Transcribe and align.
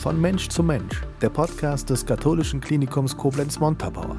Von 0.00 0.18
Mensch 0.18 0.48
zu 0.48 0.62
Mensch, 0.62 1.02
der 1.20 1.28
Podcast 1.28 1.90
des 1.90 2.06
katholischen 2.06 2.62
Klinikums 2.62 3.14
Koblenz-Montabaur. 3.18 4.16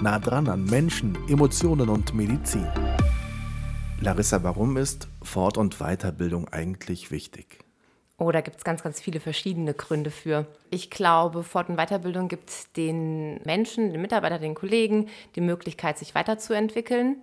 Nah 0.00 0.20
dran 0.20 0.48
an 0.48 0.66
Menschen, 0.66 1.18
Emotionen 1.28 1.88
und 1.88 2.14
Medizin. 2.14 2.68
Larissa, 4.00 4.44
warum 4.44 4.76
ist 4.76 5.08
Fort- 5.20 5.58
und 5.58 5.80
Weiterbildung 5.80 6.46
eigentlich 6.46 7.10
wichtig? 7.10 7.64
Oh, 8.18 8.30
da 8.30 8.40
gibt 8.40 8.58
es 8.58 8.64
ganz, 8.64 8.84
ganz 8.84 9.00
viele 9.00 9.18
verschiedene 9.18 9.74
Gründe 9.74 10.12
für. 10.12 10.46
Ich 10.70 10.88
glaube, 10.88 11.42
Fort- 11.42 11.68
und 11.68 11.76
Weiterbildung 11.76 12.28
gibt 12.28 12.76
den 12.76 13.42
Menschen, 13.42 13.90
den 13.90 14.00
Mitarbeitern, 14.00 14.40
den 14.40 14.54
Kollegen 14.54 15.08
die 15.34 15.40
Möglichkeit, 15.40 15.98
sich 15.98 16.14
weiterzuentwickeln. 16.14 17.16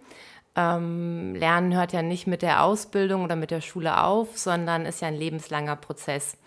Ähm, 0.56 1.36
Lernen 1.36 1.76
hört 1.76 1.94
ja 1.94 2.02
nicht 2.02 2.28
mit 2.28 2.42
der 2.42 2.64
Ausbildung 2.64 3.24
oder 3.24 3.36
mit 3.36 3.52
der 3.52 3.62
Schule 3.62 4.04
auf, 4.04 4.38
sondern 4.38 4.86
ist 4.86 5.02
ja 5.02 5.08
ein 5.08 5.16
lebenslanger 5.16 5.76
Prozess. 5.76 6.38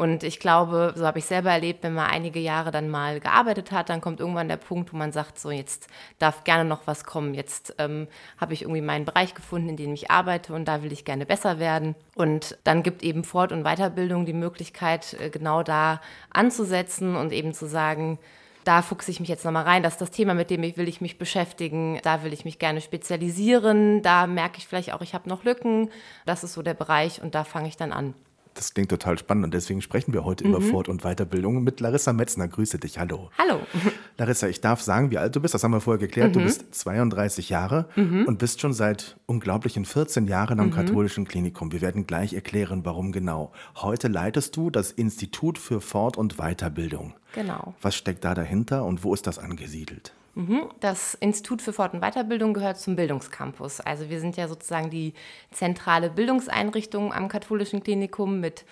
Und 0.00 0.22
ich 0.22 0.40
glaube, 0.40 0.94
so 0.96 1.04
habe 1.04 1.18
ich 1.18 1.26
selber 1.26 1.50
erlebt, 1.50 1.82
wenn 1.82 1.92
man 1.92 2.08
einige 2.08 2.40
Jahre 2.40 2.70
dann 2.70 2.88
mal 2.88 3.20
gearbeitet 3.20 3.70
hat, 3.70 3.90
dann 3.90 4.00
kommt 4.00 4.18
irgendwann 4.18 4.48
der 4.48 4.56
Punkt, 4.56 4.94
wo 4.94 4.96
man 4.96 5.12
sagt, 5.12 5.38
so 5.38 5.50
jetzt 5.50 5.88
darf 6.18 6.42
gerne 6.44 6.66
noch 6.66 6.86
was 6.86 7.04
kommen. 7.04 7.34
Jetzt 7.34 7.74
ähm, 7.76 8.08
habe 8.38 8.54
ich 8.54 8.62
irgendwie 8.62 8.80
meinen 8.80 9.04
Bereich 9.04 9.34
gefunden, 9.34 9.68
in 9.68 9.76
dem 9.76 9.92
ich 9.92 10.10
arbeite 10.10 10.54
und 10.54 10.64
da 10.64 10.82
will 10.82 10.90
ich 10.90 11.04
gerne 11.04 11.26
besser 11.26 11.58
werden. 11.58 11.96
Und 12.14 12.56
dann 12.64 12.82
gibt 12.82 13.02
eben 13.02 13.24
Fort- 13.24 13.52
und 13.52 13.64
Weiterbildung 13.64 14.24
die 14.24 14.32
Möglichkeit, 14.32 15.18
äh, 15.20 15.28
genau 15.28 15.62
da 15.62 16.00
anzusetzen 16.30 17.14
und 17.14 17.30
eben 17.30 17.52
zu 17.52 17.66
sagen, 17.66 18.18
da 18.64 18.82
fuchse 18.82 19.10
ich 19.10 19.20
mich 19.20 19.28
jetzt 19.28 19.44
nochmal 19.44 19.64
rein. 19.64 19.82
Das 19.82 19.94
ist 19.94 20.00
das 20.00 20.10
Thema, 20.10 20.34
mit 20.34 20.50
dem 20.50 20.62
ich, 20.62 20.76
will 20.76 20.88
ich 20.88 21.00
mich 21.00 21.18
beschäftigen. 21.18 21.98
Da 22.02 22.22
will 22.22 22.32
ich 22.32 22.44
mich 22.44 22.58
gerne 22.58 22.80
spezialisieren. 22.80 24.02
Da 24.02 24.26
merke 24.26 24.58
ich 24.58 24.66
vielleicht 24.66 24.92
auch, 24.92 25.00
ich 25.00 25.14
habe 25.14 25.28
noch 25.28 25.44
Lücken. 25.44 25.90
Das 26.26 26.44
ist 26.44 26.52
so 26.52 26.62
der 26.62 26.74
Bereich 26.74 27.22
und 27.22 27.34
da 27.34 27.44
fange 27.44 27.68
ich 27.68 27.76
dann 27.76 27.92
an. 27.92 28.14
Das 28.54 28.74
klingt 28.74 28.90
total 28.90 29.18
spannend 29.18 29.44
und 29.44 29.54
deswegen 29.54 29.80
sprechen 29.80 30.12
wir 30.12 30.24
heute 30.24 30.44
mhm. 30.44 30.54
über 30.54 30.60
Fort- 30.60 30.88
und 30.88 31.02
Weiterbildung 31.02 31.62
mit 31.62 31.80
Larissa 31.80 32.12
Metzner. 32.12 32.48
Grüße 32.48 32.78
dich, 32.78 32.98
hallo. 32.98 33.30
Hallo. 33.38 33.60
Larissa, 34.18 34.48
ich 34.48 34.60
darf 34.60 34.80
sagen, 34.82 35.10
wie 35.10 35.18
alt 35.18 35.34
du 35.34 35.40
bist, 35.40 35.54
das 35.54 35.64
haben 35.64 35.72
wir 35.72 35.80
vorher 35.80 35.98
geklärt. 35.98 36.30
Mhm. 36.30 36.40
Du 36.40 36.44
bist 36.44 36.74
32 36.74 37.48
Jahre 37.48 37.88
mhm. 37.96 38.26
und 38.26 38.38
bist 38.38 38.60
schon 38.60 38.72
seit 38.72 39.16
unglaublichen 39.26 39.84
14 39.84 40.26
Jahren 40.26 40.60
am 40.60 40.66
mhm. 40.66 40.72
katholischen 40.72 41.26
Klinikum. 41.26 41.72
Wir 41.72 41.80
werden 41.80 42.06
gleich 42.06 42.34
erklären, 42.34 42.84
warum 42.84 43.12
genau. 43.12 43.52
Heute 43.76 44.08
leitest 44.08 44.56
du 44.56 44.70
das 44.70 44.90
Institut 44.90 45.58
für 45.58 45.80
Fort- 45.80 46.16
und 46.16 46.36
Weiterbildung. 46.36 47.14
Genau. 47.34 47.74
Was 47.80 47.94
steckt 47.94 48.24
da 48.24 48.34
dahinter 48.34 48.84
und 48.84 49.04
wo 49.04 49.14
ist 49.14 49.26
das 49.26 49.38
angesiedelt? 49.38 50.12
Mhm. 50.34 50.68
Das 50.80 51.14
Institut 51.14 51.60
für 51.60 51.72
Fort- 51.72 51.94
und 51.94 52.00
Weiterbildung 52.00 52.54
gehört 52.54 52.78
zum 52.78 52.96
Bildungscampus. 52.96 53.80
Also 53.80 54.08
wir 54.08 54.20
sind 54.20 54.36
ja 54.36 54.48
sozusagen 54.48 54.90
die 54.90 55.14
zentrale 55.50 56.10
Bildungseinrichtung 56.10 57.12
am 57.12 57.28
katholischen 57.28 57.82
Klinikum 57.82 58.40
mit 58.40 58.64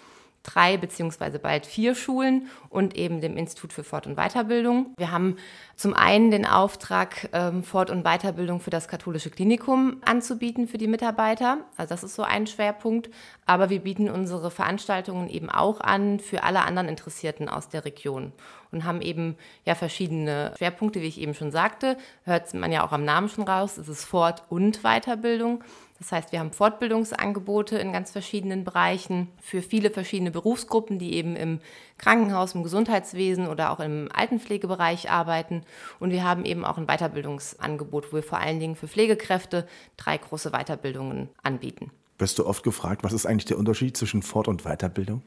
drei 0.48 0.76
beziehungsweise 0.76 1.38
bald 1.38 1.66
vier 1.66 1.94
Schulen 1.94 2.48
und 2.68 2.96
eben 2.96 3.20
dem 3.20 3.36
Institut 3.36 3.72
für 3.72 3.84
Fort- 3.84 4.06
und 4.06 4.16
Weiterbildung. 4.16 4.94
Wir 4.96 5.10
haben 5.10 5.36
zum 5.76 5.94
einen 5.94 6.30
den 6.30 6.46
Auftrag, 6.46 7.28
ähm, 7.32 7.62
Fort- 7.62 7.90
und 7.90 8.04
Weiterbildung 8.04 8.60
für 8.60 8.70
das 8.70 8.88
katholische 8.88 9.30
Klinikum 9.30 9.98
anzubieten 10.04 10.66
für 10.68 10.78
die 10.78 10.88
Mitarbeiter. 10.88 11.58
Also 11.76 11.90
das 11.90 12.02
ist 12.02 12.14
so 12.14 12.22
ein 12.22 12.46
Schwerpunkt. 12.46 13.10
Aber 13.46 13.70
wir 13.70 13.80
bieten 13.80 14.10
unsere 14.10 14.50
Veranstaltungen 14.50 15.28
eben 15.28 15.50
auch 15.50 15.80
an 15.80 16.20
für 16.20 16.42
alle 16.42 16.64
anderen 16.64 16.88
Interessierten 16.88 17.48
aus 17.48 17.68
der 17.68 17.84
Region 17.84 18.32
und 18.70 18.84
haben 18.84 19.00
eben 19.00 19.36
ja 19.64 19.74
verschiedene 19.74 20.52
Schwerpunkte, 20.58 21.00
wie 21.00 21.06
ich 21.06 21.20
eben 21.20 21.34
schon 21.34 21.50
sagte. 21.50 21.96
Hört 22.24 22.52
man 22.54 22.72
ja 22.72 22.84
auch 22.86 22.92
am 22.92 23.04
Namen 23.04 23.28
schon 23.28 23.44
raus. 23.44 23.78
Es 23.78 23.88
ist 23.88 24.04
Fort- 24.04 24.42
und 24.48 24.82
Weiterbildung. 24.82 25.64
Das 25.98 26.12
heißt, 26.12 26.30
wir 26.30 26.38
haben 26.38 26.52
Fortbildungsangebote 26.52 27.76
in 27.78 27.92
ganz 27.92 28.12
verschiedenen 28.12 28.62
Bereichen 28.62 29.28
für 29.42 29.62
viele 29.62 29.90
verschiedene 29.90 30.30
Berufsgruppen, 30.30 30.98
die 30.98 31.14
eben 31.14 31.34
im 31.34 31.58
Krankenhaus, 31.98 32.54
im 32.54 32.62
Gesundheitswesen 32.62 33.48
oder 33.48 33.72
auch 33.72 33.80
im 33.80 34.08
Altenpflegebereich 34.12 35.10
arbeiten. 35.10 35.62
Und 35.98 36.10
wir 36.10 36.22
haben 36.22 36.44
eben 36.44 36.64
auch 36.64 36.78
ein 36.78 36.86
Weiterbildungsangebot, 36.86 38.12
wo 38.12 38.16
wir 38.16 38.22
vor 38.22 38.38
allen 38.38 38.60
Dingen 38.60 38.76
für 38.76 38.86
Pflegekräfte 38.86 39.66
drei 39.96 40.16
große 40.16 40.50
Weiterbildungen 40.52 41.30
anbieten. 41.42 41.90
Wirst 42.18 42.38
du 42.38 42.46
oft 42.46 42.62
gefragt, 42.62 43.02
was 43.02 43.12
ist 43.12 43.26
eigentlich 43.26 43.46
der 43.46 43.58
Unterschied 43.58 43.96
zwischen 43.96 44.22
Fort- 44.22 44.48
und 44.48 44.62
Weiterbildung? 44.62 45.22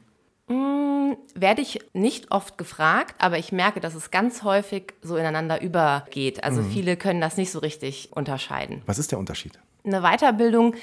Mmh, 0.48 1.16
werde 1.34 1.60
ich 1.60 1.80
nicht 1.92 2.30
oft 2.30 2.56
gefragt, 2.56 3.14
aber 3.18 3.38
ich 3.38 3.52
merke, 3.52 3.80
dass 3.80 3.94
es 3.94 4.10
ganz 4.10 4.42
häufig 4.42 4.94
so 5.02 5.16
ineinander 5.16 5.60
übergeht. 5.60 6.44
Also 6.44 6.62
mhm. 6.62 6.70
viele 6.70 6.96
können 6.96 7.20
das 7.20 7.36
nicht 7.36 7.50
so 7.50 7.58
richtig 7.58 8.10
unterscheiden. 8.12 8.82
Was 8.86 8.98
ist 8.98 9.10
der 9.10 9.18
Unterschied? 9.18 9.58
Eine 9.84 10.00
Weiterbildung 10.02 10.74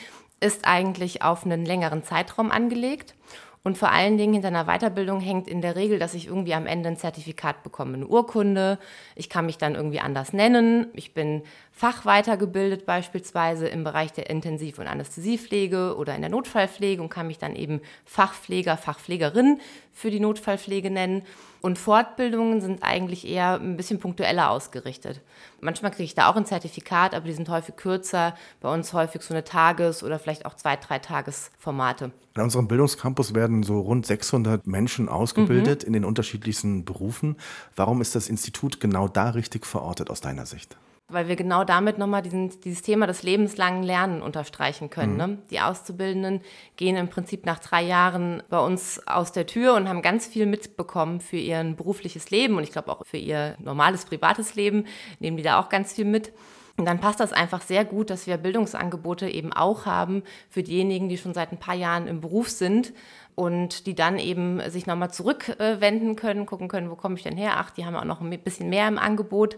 ist 0.41 0.65
eigentlich 0.65 1.21
auf 1.21 1.45
einen 1.45 1.65
längeren 1.65 2.03
Zeitraum 2.03 2.51
angelegt. 2.51 3.15
Und 3.61 3.77
vor 3.77 3.91
allen 3.91 4.17
Dingen 4.17 4.33
hinter 4.33 4.47
einer 4.47 4.65
Weiterbildung 4.65 5.19
hängt 5.19 5.49
in 5.49 5.61
der 5.61 5.75
Regel, 5.75 5.99
dass 5.99 6.13
ich 6.13 6.27
irgendwie 6.27 6.53
am 6.53 6.65
Ende 6.65 6.87
ein 6.87 6.97
Zertifikat 6.97 7.61
bekomme, 7.61 7.95
eine 7.95 8.07
Urkunde. 8.07 8.79
Ich 9.15 9.29
kann 9.29 9.45
mich 9.45 9.57
dann 9.57 9.75
irgendwie 9.75 9.99
anders 9.99 10.31
nennen. 10.31 10.87
Ich 10.93 11.13
bin 11.13 11.43
fachweitergebildet 11.73 12.85
beispielsweise 12.85 13.67
im 13.67 13.83
Bereich 13.83 14.13
der 14.13 14.29
Intensiv- 14.29 14.79
und 14.79 14.87
Anästhesiepflege 14.87 15.97
oder 15.97 16.15
in 16.15 16.21
der 16.21 16.31
Notfallpflege 16.31 17.01
und 17.01 17.09
kann 17.09 17.27
mich 17.27 17.37
dann 17.37 17.55
eben 17.55 17.81
Fachpfleger, 18.05 18.77
Fachpflegerin 18.77 19.59
für 19.91 20.09
die 20.09 20.21
Notfallpflege 20.21 20.89
nennen. 20.89 21.23
Und 21.61 21.77
Fortbildungen 21.77 22.61
sind 22.61 22.83
eigentlich 22.83 23.27
eher 23.27 23.59
ein 23.59 23.75
bisschen 23.75 23.99
punktueller 23.99 24.49
ausgerichtet. 24.49 25.21
Manchmal 25.59 25.91
kriege 25.91 26.03
ich 26.03 26.15
da 26.15 26.29
auch 26.29 26.35
ein 26.35 26.45
Zertifikat, 26.45 27.13
aber 27.13 27.25
die 27.25 27.33
sind 27.33 27.49
häufig 27.49 27.75
kürzer. 27.75 28.33
Bei 28.61 28.73
uns 28.73 28.93
häufig 28.93 29.21
so 29.21 29.33
eine 29.33 29.43
Tages- 29.43 30.03
oder 30.03 30.19
vielleicht 30.19 30.45
auch 30.45 30.55
zwei, 30.55 30.77
drei 30.77 30.99
Tagesformate. 30.99 32.11
In 32.35 32.41
unserem 32.41 32.67
Bildungscampus 32.67 33.33
werden 33.33 33.63
so 33.63 33.81
rund 33.81 34.05
600 34.05 34.67
Menschen 34.67 35.09
ausgebildet 35.09 35.81
mhm. 35.81 35.87
in 35.87 35.93
den 35.93 36.05
unterschiedlichsten 36.05 36.85
Berufen. 36.85 37.35
Warum 37.75 38.01
ist 38.01 38.15
das 38.15 38.29
Institut 38.29 38.79
genau 38.79 39.07
da 39.07 39.31
richtig 39.31 39.65
verortet 39.65 40.09
aus 40.09 40.21
deiner 40.21 40.45
Sicht? 40.45 40.77
Weil 41.09 41.27
wir 41.27 41.35
genau 41.35 41.63
damit 41.63 41.97
nochmal 41.97 42.21
diesen, 42.21 42.59
dieses 42.61 42.81
Thema 42.81 43.07
des 43.07 43.23
lebenslangen 43.23 43.83
Lernen 43.83 44.21
unterstreichen 44.21 44.89
können. 44.89 45.13
Mhm. 45.13 45.17
Ne? 45.17 45.37
Die 45.51 45.59
Auszubildenden 45.59 46.41
gehen 46.75 46.95
im 46.95 47.09
Prinzip 47.09 47.45
nach 47.45 47.59
drei 47.59 47.83
Jahren 47.83 48.43
bei 48.49 48.59
uns 48.59 49.05
aus 49.07 49.31
der 49.31 49.45
Tür 49.45 49.75
und 49.75 49.89
haben 49.89 50.01
ganz 50.01 50.27
viel 50.27 50.45
mitbekommen 50.45 51.19
für 51.19 51.37
ihr 51.37 51.63
berufliches 51.63 52.29
Leben 52.29 52.57
und 52.57 52.63
ich 52.63 52.71
glaube 52.71 52.91
auch 52.91 53.05
für 53.05 53.17
ihr 53.17 53.55
normales 53.59 54.05
privates 54.05 54.55
Leben, 54.55 54.85
nehmen 55.19 55.37
die 55.37 55.43
da 55.43 55.59
auch 55.59 55.69
ganz 55.69 55.93
viel 55.93 56.05
mit. 56.05 56.31
Und 56.77 56.85
dann 56.85 57.01
passt 57.01 57.19
das 57.19 57.33
einfach 57.33 57.61
sehr 57.61 57.83
gut, 57.83 58.09
dass 58.09 58.25
wir 58.25 58.37
Bildungsangebote 58.37 59.27
eben 59.27 59.51
auch 59.51 59.85
haben 59.85 60.23
für 60.49 60.63
diejenigen, 60.63 61.09
die 61.09 61.17
schon 61.17 61.33
seit 61.33 61.51
ein 61.51 61.59
paar 61.59 61.75
Jahren 61.75 62.07
im 62.07 62.21
Beruf 62.21 62.47
sind 62.47 62.93
und 63.35 63.85
die 63.85 63.95
dann 63.95 64.17
eben 64.17 64.61
sich 64.69 64.85
nochmal 64.85 65.11
zurückwenden 65.11 66.15
können, 66.15 66.45
gucken 66.45 66.69
können, 66.69 66.89
wo 66.89 66.95
komme 66.95 67.15
ich 67.15 67.23
denn 67.23 67.35
her? 67.35 67.55
Ach, 67.57 67.69
die 67.69 67.85
haben 67.85 67.97
auch 67.97 68.05
noch 68.05 68.21
ein 68.21 68.29
bisschen 68.29 68.69
mehr 68.69 68.87
im 68.87 68.97
Angebot. 68.97 69.57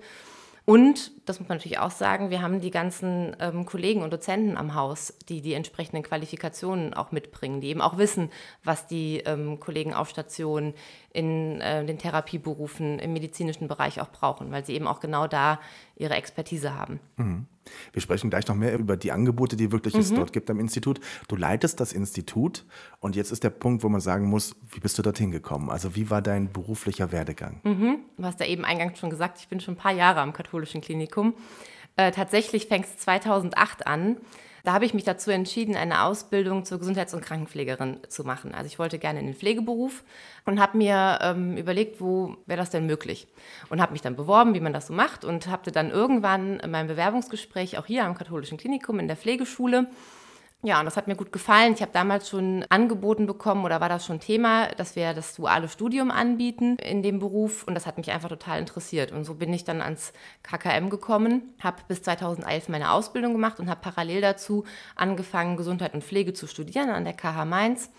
Und, 0.64 1.12
das 1.26 1.40
muss 1.40 1.50
man 1.50 1.58
natürlich 1.58 1.80
auch 1.80 1.92
sagen, 1.92 2.30
wir 2.30 2.42
haben 2.42 2.62
die 2.62 2.70
ganzen 2.70 3.36
ähm, 3.40 3.66
Kollegen 3.66 4.04
und 4.04 4.14
Dozenten 4.14 4.58
am 4.58 4.76
Haus, 4.76 5.14
die 5.28 5.42
die 5.42 5.54
entsprechenden 5.54 6.04
Qualifikationen 6.04 6.94
auch 6.94 7.12
mitbringen, 7.12 7.62
die 7.62 7.70
eben 7.70 7.82
auch 7.82 7.98
wissen, 7.98 8.30
was 8.64 8.86
die 8.86 9.18
ähm, 9.26 9.60
Kollegen 9.60 9.94
auf 9.94 10.10
Station 10.10 10.74
in 11.14 11.60
äh, 11.62 11.86
den 11.86 11.98
Therapieberufen 11.98 13.00
im 13.00 13.14
medizinischen 13.14 13.68
Bereich 13.68 14.00
auch 14.00 14.10
brauchen, 14.10 14.52
weil 14.52 14.66
sie 14.66 14.74
eben 14.74 14.88
auch 14.88 15.00
genau 15.00 15.28
da 15.28 15.60
ihre 15.96 16.16
Expertise 16.16 16.76
haben. 16.76 17.00
Mhm. 17.18 17.46
Wir 17.94 18.02
sprechen 18.02 18.30
gleich 18.30 18.48
noch 18.48 18.56
mehr 18.56 18.78
über 18.78 18.98
die 18.98 19.12
Angebote, 19.12 19.56
die 19.56 19.72
wirklich 19.72 19.94
mhm. 19.94 20.00
es 20.00 20.14
dort 20.14 20.34
gibt 20.34 20.50
am 20.50 20.60
Institut. 20.60 21.00
Du 21.28 21.36
leitest 21.36 21.80
das 21.80 21.94
Institut 21.94 22.66
und 23.00 23.16
jetzt 23.16 23.32
ist 23.32 23.44
der 23.44 23.50
Punkt, 23.50 23.84
wo 23.84 23.90
man 23.90 24.02
sagen 24.02 24.28
muss, 24.28 24.56
wie 24.72 24.80
bist 24.80 24.98
du 24.98 25.02
dorthin 25.02 25.32
gekommen? 25.32 25.70
Also 25.70 25.96
wie 25.96 26.10
war 26.10 26.22
dein 26.22 26.52
beruflicher 26.52 27.12
Werdegang? 27.12 27.60
Mhm. 27.64 28.00
Du 28.18 28.24
hast 28.24 28.40
ja 28.40 28.46
eben 28.46 28.66
eingangs 28.66 28.98
schon 29.00 29.10
gesagt, 29.10 29.40
ich 29.40 29.48
bin 29.48 29.60
schon 29.60 29.76
ein 29.76 29.78
paar 29.78 29.94
Jahre 29.94 30.22
am 30.22 30.34
katholischen 30.34 30.82
Klinikum. 30.82 31.34
Äh, 31.98 32.12
tatsächlich 32.12 32.68
fängt 32.68 32.86
es 32.86 32.98
2008 32.98 33.86
an. 33.86 34.18
Da 34.64 34.74
habe 34.74 34.86
ich 34.86 34.94
mich 34.94 35.04
dazu 35.04 35.32
entschieden, 35.32 35.76
eine 35.76 36.04
Ausbildung 36.04 36.66
zur 36.66 36.80
Gesundheits- 36.80 37.14
und 37.14 37.22
Krankenpflegerin 37.22 38.00
zu 38.08 38.24
machen. 38.24 38.54
Also 38.54 38.68
ich 38.68 38.80
wollte 38.80 39.00
gerne 39.00 39.20
in 39.20 39.26
den 39.26 39.36
Pflegeberuf 39.36 40.04
und 40.46 40.60
habe 40.60 40.78
mir 40.78 41.20
ähm, 41.22 41.58
überlegt, 41.58 42.00
wo 42.00 42.38
wäre 42.46 42.60
das 42.60 42.70
denn 42.70 42.86
möglich? 42.86 43.28
Und 43.70 43.82
habe 43.82 43.94
mich 43.94 44.02
dann 44.02 44.16
beworben, 44.16 44.54
wie 44.54 44.60
man 44.60 44.74
das 44.74 44.88
so 44.88 44.94
macht 44.94 45.26
und 45.26 45.48
hatte 45.48 45.72
dann 45.72 45.90
irgendwann 45.90 46.62
mein 46.70 46.88
Bewerbungsgespräch 46.88 47.78
auch 47.78 47.86
hier 47.86 48.06
am 48.06 48.16
katholischen 48.16 48.58
Klinikum 48.58 49.00
in 49.00 49.08
der 49.08 49.18
Pflegeschule 49.18 49.88
ja, 50.64 50.80
und 50.80 50.86
das 50.86 50.96
hat 50.96 51.08
mir 51.08 51.16
gut 51.16 51.32
gefallen. 51.32 51.74
Ich 51.74 51.82
habe 51.82 51.92
damals 51.92 52.30
schon 52.30 52.64
angeboten 52.70 53.26
bekommen 53.26 53.66
oder 53.66 53.82
war 53.82 53.90
das 53.90 54.06
schon 54.06 54.20
Thema, 54.20 54.68
dass 54.68 54.96
wir 54.96 55.14
das 55.16 55.36
duale 55.36 55.68
Studium 55.68 56.12
anbieten 56.12 56.76
in 56.78 57.02
dem 57.02 57.18
Beruf 57.18 57.64
und 57.68 57.74
das 57.74 57.88
hat 57.88 57.98
mich 57.98 58.12
einfach 58.12 58.30
total 58.30 58.60
interessiert. 58.60 59.12
Und 59.12 59.24
so 59.24 59.34
bin 59.34 59.52
ich 59.54 59.64
dann 59.64 59.82
ans 59.82 60.14
KKM 60.44 60.90
gekommen, 60.92 61.56
habe 61.64 61.78
bis 61.88 62.04
2011 62.04 62.70
meine 62.70 62.92
Ausbildung 62.92 63.34
gemacht 63.34 63.60
und 63.60 63.72
habe 63.72 63.82
parallel 63.82 64.22
dazu 64.22 64.64
angefangen, 64.96 65.58
Gesundheit 65.58 65.96
und 65.96 66.04
Pflege 66.04 66.34
zu 66.34 66.46
studieren 66.46 66.92
an 66.92 67.06
der 67.06 67.14
KH 67.14 67.46
Mainz. 67.46 67.90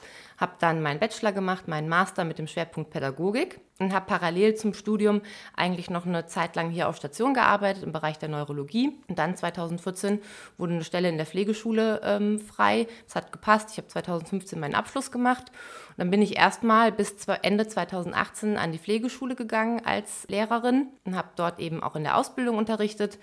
Habe 0.43 0.55
dann 0.59 0.83
meinen 0.83 0.99
Bachelor 0.99 1.31
gemacht, 1.31 1.69
meinen 1.69 1.89
Master 1.89 2.25
mit 2.25 2.37
dem 2.41 2.49
Schwerpunkt 2.49 2.91
Pädagogik 2.91 3.61
und 3.79 3.95
habe 3.95 4.07
parallel 4.07 4.57
zum 4.57 4.75
Studium 4.75 5.23
eigentlich 5.55 5.89
noch 5.89 6.05
eine 6.05 6.27
Zeit 6.27 6.57
lang 6.57 6.69
hier 6.71 6.89
auf 6.89 6.97
Station 6.97 7.33
gearbeitet 7.33 7.85
im 7.85 7.93
Bereich 7.93 8.19
der 8.19 8.29
Neurologie. 8.29 8.99
Und 9.07 9.21
dann 9.21 9.37
2014 9.37 10.21
wurde 10.59 10.73
eine 10.73 10.83
Stelle 10.83 11.09
in 11.09 11.17
der 11.17 11.27
Pflegeschule 11.27 12.01
ähm, 12.03 12.41
frei. 12.41 12.89
Das 13.05 13.15
hat 13.15 13.31
gepasst. 13.31 13.69
Ich 13.71 13.77
habe 13.77 13.87
2015 13.87 14.59
meinen 14.59 14.75
Abschluss 14.75 15.13
gemacht. 15.13 15.53
Und 15.91 15.99
dann 15.99 16.11
bin 16.11 16.21
ich 16.21 16.37
erstmal 16.37 16.91
bis 16.91 17.15
Ende 17.43 17.69
2018 17.69 18.57
an 18.57 18.73
die 18.73 18.81
Pflegeschule 18.81 19.37
gegangen 19.37 19.83
als 19.85 20.27
Lehrerin 20.27 20.89
und 21.05 21.17
habe 21.17 21.29
dort 21.37 21.61
eben 21.61 21.85
auch 21.85 21.95
in 21.95 22.03
der 22.03 22.17
Ausbildung 22.17 22.59
unterrichtet 22.59 23.21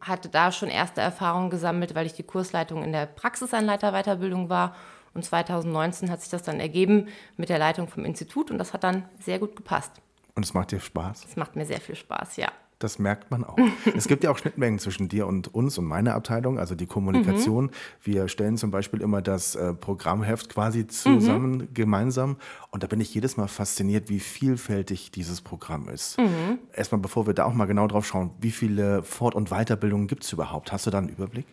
hatte 0.00 0.28
da 0.28 0.50
schon 0.50 0.68
erste 0.68 1.00
Erfahrungen 1.00 1.48
gesammelt, 1.48 1.94
weil 1.94 2.06
ich 2.06 2.12
die 2.12 2.24
Kursleitung 2.24 2.82
in 2.82 2.90
der 2.90 3.06
Praxisanleiterweiterbildung 3.06 4.48
war 4.48 4.74
und 5.14 5.24
2019 5.24 6.10
hat 6.10 6.20
sich 6.20 6.30
das 6.30 6.42
dann 6.42 6.60
ergeben 6.60 7.08
mit 7.36 7.48
der 7.48 7.58
Leitung 7.58 7.88
vom 7.88 8.04
Institut 8.04 8.50
und 8.50 8.58
das 8.58 8.72
hat 8.72 8.84
dann 8.84 9.04
sehr 9.20 9.38
gut 9.38 9.56
gepasst. 9.56 9.92
Und 10.34 10.44
es 10.44 10.54
macht 10.54 10.72
dir 10.72 10.80
Spaß? 10.80 11.24
Es 11.28 11.36
macht 11.36 11.56
mir 11.56 11.66
sehr 11.66 11.80
viel 11.80 11.96
Spaß, 11.96 12.36
ja. 12.36 12.50
Das 12.82 12.98
merkt 12.98 13.30
man 13.30 13.44
auch. 13.44 13.56
es 13.96 14.08
gibt 14.08 14.24
ja 14.24 14.30
auch 14.32 14.38
Schnittmengen 14.38 14.80
zwischen 14.80 15.08
dir 15.08 15.28
und 15.28 15.54
uns 15.54 15.78
und 15.78 15.84
meiner 15.84 16.14
Abteilung, 16.14 16.58
also 16.58 16.74
die 16.74 16.86
Kommunikation. 16.86 17.66
Mhm. 17.66 17.70
Wir 18.02 18.28
stellen 18.28 18.56
zum 18.56 18.72
Beispiel 18.72 19.00
immer 19.02 19.22
das 19.22 19.54
äh, 19.54 19.72
Programmheft 19.72 20.48
quasi 20.48 20.88
zusammen, 20.88 21.52
mhm. 21.52 21.74
gemeinsam. 21.74 22.38
Und 22.70 22.82
da 22.82 22.88
bin 22.88 23.00
ich 23.00 23.14
jedes 23.14 23.36
Mal 23.36 23.46
fasziniert, 23.46 24.08
wie 24.08 24.18
vielfältig 24.18 25.12
dieses 25.12 25.42
Programm 25.42 25.88
ist. 25.88 26.18
Mhm. 26.18 26.58
Erstmal, 26.72 27.00
bevor 27.00 27.28
wir 27.28 27.34
da 27.34 27.44
auch 27.44 27.54
mal 27.54 27.66
genau 27.66 27.86
drauf 27.86 28.04
schauen, 28.04 28.30
wie 28.40 28.50
viele 28.50 29.04
Fort- 29.04 29.36
und 29.36 29.50
Weiterbildungen 29.50 30.08
gibt 30.08 30.24
es 30.24 30.32
überhaupt? 30.32 30.72
Hast 30.72 30.86
du 30.86 30.90
da 30.90 30.98
einen 30.98 31.08
Überblick? 31.08 31.46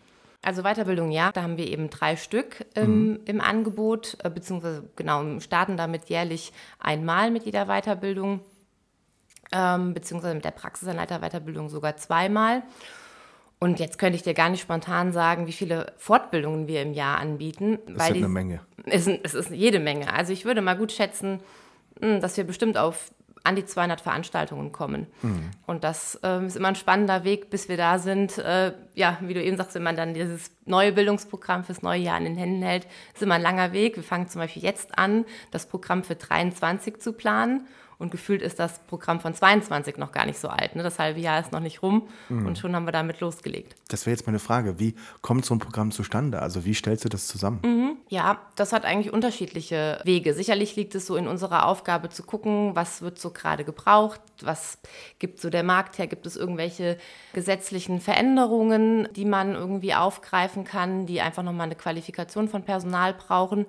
Also 0.50 0.64
Weiterbildung 0.64 1.12
ja, 1.12 1.30
da 1.30 1.42
haben 1.42 1.56
wir 1.58 1.68
eben 1.68 1.90
drei 1.90 2.16
Stück 2.16 2.66
ähm, 2.74 3.10
mhm. 3.10 3.20
im 3.24 3.40
Angebot, 3.40 4.16
äh, 4.24 4.30
beziehungsweise 4.30 4.90
genau, 4.96 5.38
starten 5.38 5.76
damit 5.76 6.08
jährlich 6.08 6.52
einmal 6.80 7.30
mit 7.30 7.44
jeder 7.44 7.66
Weiterbildung, 7.66 8.40
ähm, 9.52 9.94
beziehungsweise 9.94 10.34
mit 10.34 10.44
der 10.44 10.50
Praxisanleiter-Weiterbildung 10.50 11.68
sogar 11.68 11.96
zweimal. 11.98 12.64
Und 13.60 13.78
jetzt 13.78 14.00
könnte 14.00 14.16
ich 14.16 14.24
dir 14.24 14.34
gar 14.34 14.48
nicht 14.48 14.62
spontan 14.62 15.12
sagen, 15.12 15.46
wie 15.46 15.52
viele 15.52 15.92
Fortbildungen 15.98 16.66
wir 16.66 16.82
im 16.82 16.94
Jahr 16.94 17.20
anbieten. 17.20 17.78
Das 17.86 18.08
ist 18.08 18.14
die, 18.14 18.18
eine 18.18 18.28
Menge. 18.28 18.60
Es, 18.86 19.06
es 19.06 19.34
ist 19.34 19.50
jede 19.50 19.78
Menge. 19.78 20.12
Also 20.12 20.32
ich 20.32 20.44
würde 20.44 20.62
mal 20.62 20.76
gut 20.76 20.90
schätzen, 20.90 21.38
hm, 22.00 22.20
dass 22.20 22.36
wir 22.36 22.42
bestimmt 22.42 22.76
auf 22.76 23.12
an 23.42 23.56
die 23.56 23.64
200 23.64 24.00
Veranstaltungen 24.00 24.72
kommen. 24.72 25.06
Mhm. 25.22 25.50
Und 25.66 25.84
das 25.84 26.18
äh, 26.22 26.44
ist 26.44 26.56
immer 26.56 26.68
ein 26.68 26.74
spannender 26.74 27.24
Weg, 27.24 27.50
bis 27.50 27.68
wir 27.68 27.76
da 27.76 27.98
sind. 27.98 28.38
Äh, 28.38 28.72
ja, 28.94 29.18
wie 29.22 29.34
du 29.34 29.42
eben 29.42 29.56
sagst, 29.56 29.74
wenn 29.74 29.82
man 29.82 29.96
dann 29.96 30.14
dieses 30.14 30.50
neue 30.66 30.92
Bildungsprogramm 30.92 31.64
fürs 31.64 31.82
neue 31.82 32.00
Jahr 32.00 32.18
in 32.18 32.24
den 32.24 32.36
Händen 32.36 32.62
hält, 32.62 32.86
ist 33.14 33.22
immer 33.22 33.36
ein 33.36 33.42
langer 33.42 33.72
Weg. 33.72 33.96
Wir 33.96 34.02
fangen 34.02 34.28
zum 34.28 34.40
Beispiel 34.40 34.62
jetzt 34.62 34.98
an, 34.98 35.24
das 35.50 35.66
Programm 35.66 36.04
für 36.04 36.16
23 36.16 37.00
zu 37.00 37.12
planen. 37.12 37.66
Und 38.00 38.10
gefühlt 38.10 38.40
ist 38.40 38.58
das 38.58 38.78
Programm 38.86 39.20
von 39.20 39.34
22 39.34 39.98
noch 39.98 40.10
gar 40.10 40.24
nicht 40.24 40.38
so 40.38 40.48
alt. 40.48 40.74
Ne? 40.74 40.82
Das 40.82 40.98
halbe 40.98 41.20
Jahr 41.20 41.38
ist 41.38 41.52
noch 41.52 41.60
nicht 41.60 41.82
rum 41.82 42.08
mhm. 42.30 42.46
und 42.46 42.58
schon 42.58 42.74
haben 42.74 42.86
wir 42.86 42.92
damit 42.92 43.20
losgelegt. 43.20 43.76
Das 43.88 44.06
wäre 44.06 44.16
jetzt 44.16 44.26
meine 44.26 44.38
Frage. 44.38 44.78
Wie 44.78 44.94
kommt 45.20 45.44
so 45.44 45.54
ein 45.54 45.58
Programm 45.58 45.90
zustande? 45.90 46.40
Also 46.40 46.64
wie 46.64 46.72
stellst 46.72 47.04
du 47.04 47.10
das 47.10 47.26
zusammen? 47.26 47.60
Mhm. 47.62 47.96
Ja, 48.08 48.40
das 48.56 48.72
hat 48.72 48.86
eigentlich 48.86 49.12
unterschiedliche 49.12 50.00
Wege. 50.04 50.32
Sicherlich 50.32 50.76
liegt 50.76 50.94
es 50.94 51.06
so 51.06 51.14
in 51.14 51.28
unserer 51.28 51.66
Aufgabe 51.66 52.08
zu 52.08 52.22
gucken, 52.22 52.74
was 52.74 53.02
wird 53.02 53.18
so 53.18 53.30
gerade 53.30 53.64
gebraucht, 53.64 54.22
was 54.40 54.78
gibt 55.18 55.38
so 55.38 55.50
der 55.50 55.62
Markt 55.62 55.98
her, 55.98 56.06
gibt 56.06 56.26
es 56.26 56.38
irgendwelche 56.38 56.96
gesetzlichen 57.34 58.00
Veränderungen, 58.00 59.08
die 59.14 59.26
man 59.26 59.54
irgendwie 59.54 59.94
aufgreifen 59.94 60.64
kann, 60.64 61.04
die 61.04 61.20
einfach 61.20 61.42
nochmal 61.42 61.66
eine 61.66 61.76
Qualifikation 61.76 62.48
von 62.48 62.62
Personal 62.62 63.12
brauchen. 63.12 63.66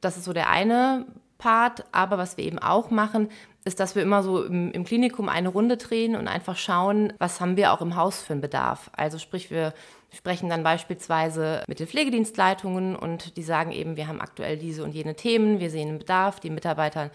Das 0.00 0.16
ist 0.16 0.24
so 0.24 0.32
der 0.32 0.48
eine 0.48 1.04
Part. 1.38 1.84
Aber 1.92 2.18
was 2.18 2.36
wir 2.36 2.44
eben 2.44 2.58
auch 2.58 2.90
machen, 2.90 3.28
ist, 3.66 3.80
dass 3.80 3.96
wir 3.96 4.02
immer 4.02 4.22
so 4.22 4.44
im, 4.44 4.70
im, 4.70 4.84
Klinikum 4.84 5.28
eine 5.28 5.48
Runde 5.48 5.76
drehen 5.76 6.14
und 6.14 6.28
einfach 6.28 6.56
schauen, 6.56 7.12
was 7.18 7.40
haben 7.40 7.56
wir 7.56 7.72
auch 7.72 7.80
im 7.80 7.96
Haus 7.96 8.22
für 8.22 8.32
einen 8.32 8.40
Bedarf. 8.40 8.90
Also 8.94 9.18
sprich, 9.18 9.50
wir 9.50 9.74
sprechen 10.14 10.48
dann 10.48 10.62
beispielsweise 10.62 11.64
mit 11.66 11.80
den 11.80 11.88
Pflegedienstleitungen 11.88 12.94
und 12.94 13.36
die 13.36 13.42
sagen 13.42 13.72
eben, 13.72 13.96
wir 13.96 14.06
haben 14.06 14.20
aktuell 14.20 14.56
diese 14.56 14.84
und 14.84 14.94
jene 14.94 15.16
Themen, 15.16 15.58
wir 15.58 15.70
sehen 15.70 15.88
einen 15.88 15.98
Bedarf, 15.98 16.38
die 16.38 16.50
Mitarbeiter 16.50 17.10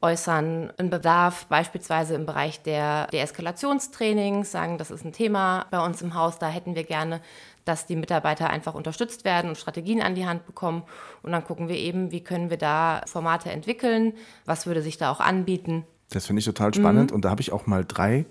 äußern 0.00 0.72
einen 0.76 0.90
Bedarf, 0.90 1.46
beispielsweise 1.46 2.14
im 2.14 2.26
Bereich 2.26 2.62
der 2.62 3.08
Deeskalationstrainings, 3.08 4.52
sagen, 4.52 4.78
das 4.78 4.90
ist 4.90 5.04
ein 5.04 5.12
Thema 5.12 5.66
bei 5.70 5.84
uns 5.84 6.02
im 6.02 6.14
Haus, 6.14 6.38
da 6.38 6.48
hätten 6.48 6.76
wir 6.76 6.84
gerne, 6.84 7.20
dass 7.64 7.86
die 7.86 7.96
Mitarbeiter 7.96 8.48
einfach 8.48 8.74
unterstützt 8.74 9.24
werden 9.24 9.48
und 9.48 9.58
Strategien 9.58 10.00
an 10.00 10.14
die 10.14 10.26
Hand 10.26 10.46
bekommen. 10.46 10.84
Und 11.22 11.32
dann 11.32 11.44
gucken 11.44 11.68
wir 11.68 11.76
eben, 11.76 12.12
wie 12.12 12.22
können 12.22 12.48
wir 12.48 12.58
da 12.58 13.02
Formate 13.06 13.50
entwickeln, 13.50 14.12
was 14.44 14.66
würde 14.66 14.82
sich 14.82 14.98
da 14.98 15.10
auch 15.10 15.18
anbieten. 15.18 15.84
Das 16.10 16.26
finde 16.26 16.40
ich 16.40 16.46
total 16.46 16.72
spannend. 16.74 17.10
Mhm. 17.10 17.16
Und 17.16 17.24
da 17.24 17.30
habe 17.30 17.40
ich 17.40 17.52
auch 17.52 17.66
mal 17.66 17.84
drei 17.84 18.26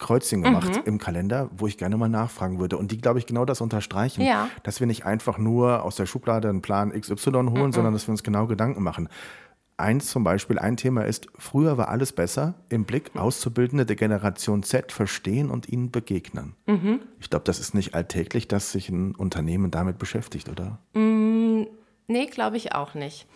Kreuzchen 0.00 0.42
gemacht 0.42 0.74
mhm. 0.74 0.82
im 0.86 0.98
Kalender, 0.98 1.50
wo 1.56 1.66
ich 1.66 1.78
gerne 1.78 1.96
mal 1.96 2.08
nachfragen 2.08 2.58
würde. 2.58 2.76
Und 2.76 2.90
die, 2.90 2.98
glaube 2.98 3.20
ich, 3.20 3.26
genau 3.26 3.44
das 3.44 3.60
unterstreichen, 3.60 4.22
ja. 4.22 4.48
dass 4.64 4.80
wir 4.80 4.86
nicht 4.86 5.04
einfach 5.04 5.38
nur 5.38 5.84
aus 5.84 5.94
der 5.94 6.06
Schublade 6.06 6.48
einen 6.48 6.62
Plan 6.62 6.90
XY 6.90 7.30
holen, 7.30 7.66
mhm. 7.66 7.72
sondern 7.72 7.92
dass 7.92 8.08
wir 8.08 8.12
uns 8.12 8.24
genau 8.24 8.46
Gedanken 8.46 8.82
machen. 8.82 9.08
Eins 9.76 10.08
zum 10.08 10.24
Beispiel, 10.24 10.58
ein 10.58 10.76
Thema 10.76 11.06
ist, 11.06 11.28
früher 11.38 11.78
war 11.78 11.88
alles 11.88 12.12
besser, 12.12 12.54
im 12.68 12.84
Blick 12.84 13.14
mhm. 13.14 13.20
Auszubildende 13.20 13.86
der 13.86 13.96
Generation 13.96 14.62
Z 14.62 14.90
verstehen 14.90 15.50
und 15.50 15.68
ihnen 15.68 15.90
begegnen. 15.90 16.54
Mhm. 16.66 17.00
Ich 17.20 17.30
glaube, 17.30 17.44
das 17.44 17.60
ist 17.60 17.74
nicht 17.74 17.94
alltäglich, 17.94 18.48
dass 18.48 18.72
sich 18.72 18.88
ein 18.88 19.14
Unternehmen 19.14 19.70
damit 19.70 19.98
beschäftigt, 19.98 20.48
oder? 20.48 20.78
Mm, 20.94 21.64
nee, 22.08 22.26
glaube 22.26 22.56
ich 22.56 22.74
auch 22.74 22.94
nicht. 22.94 23.26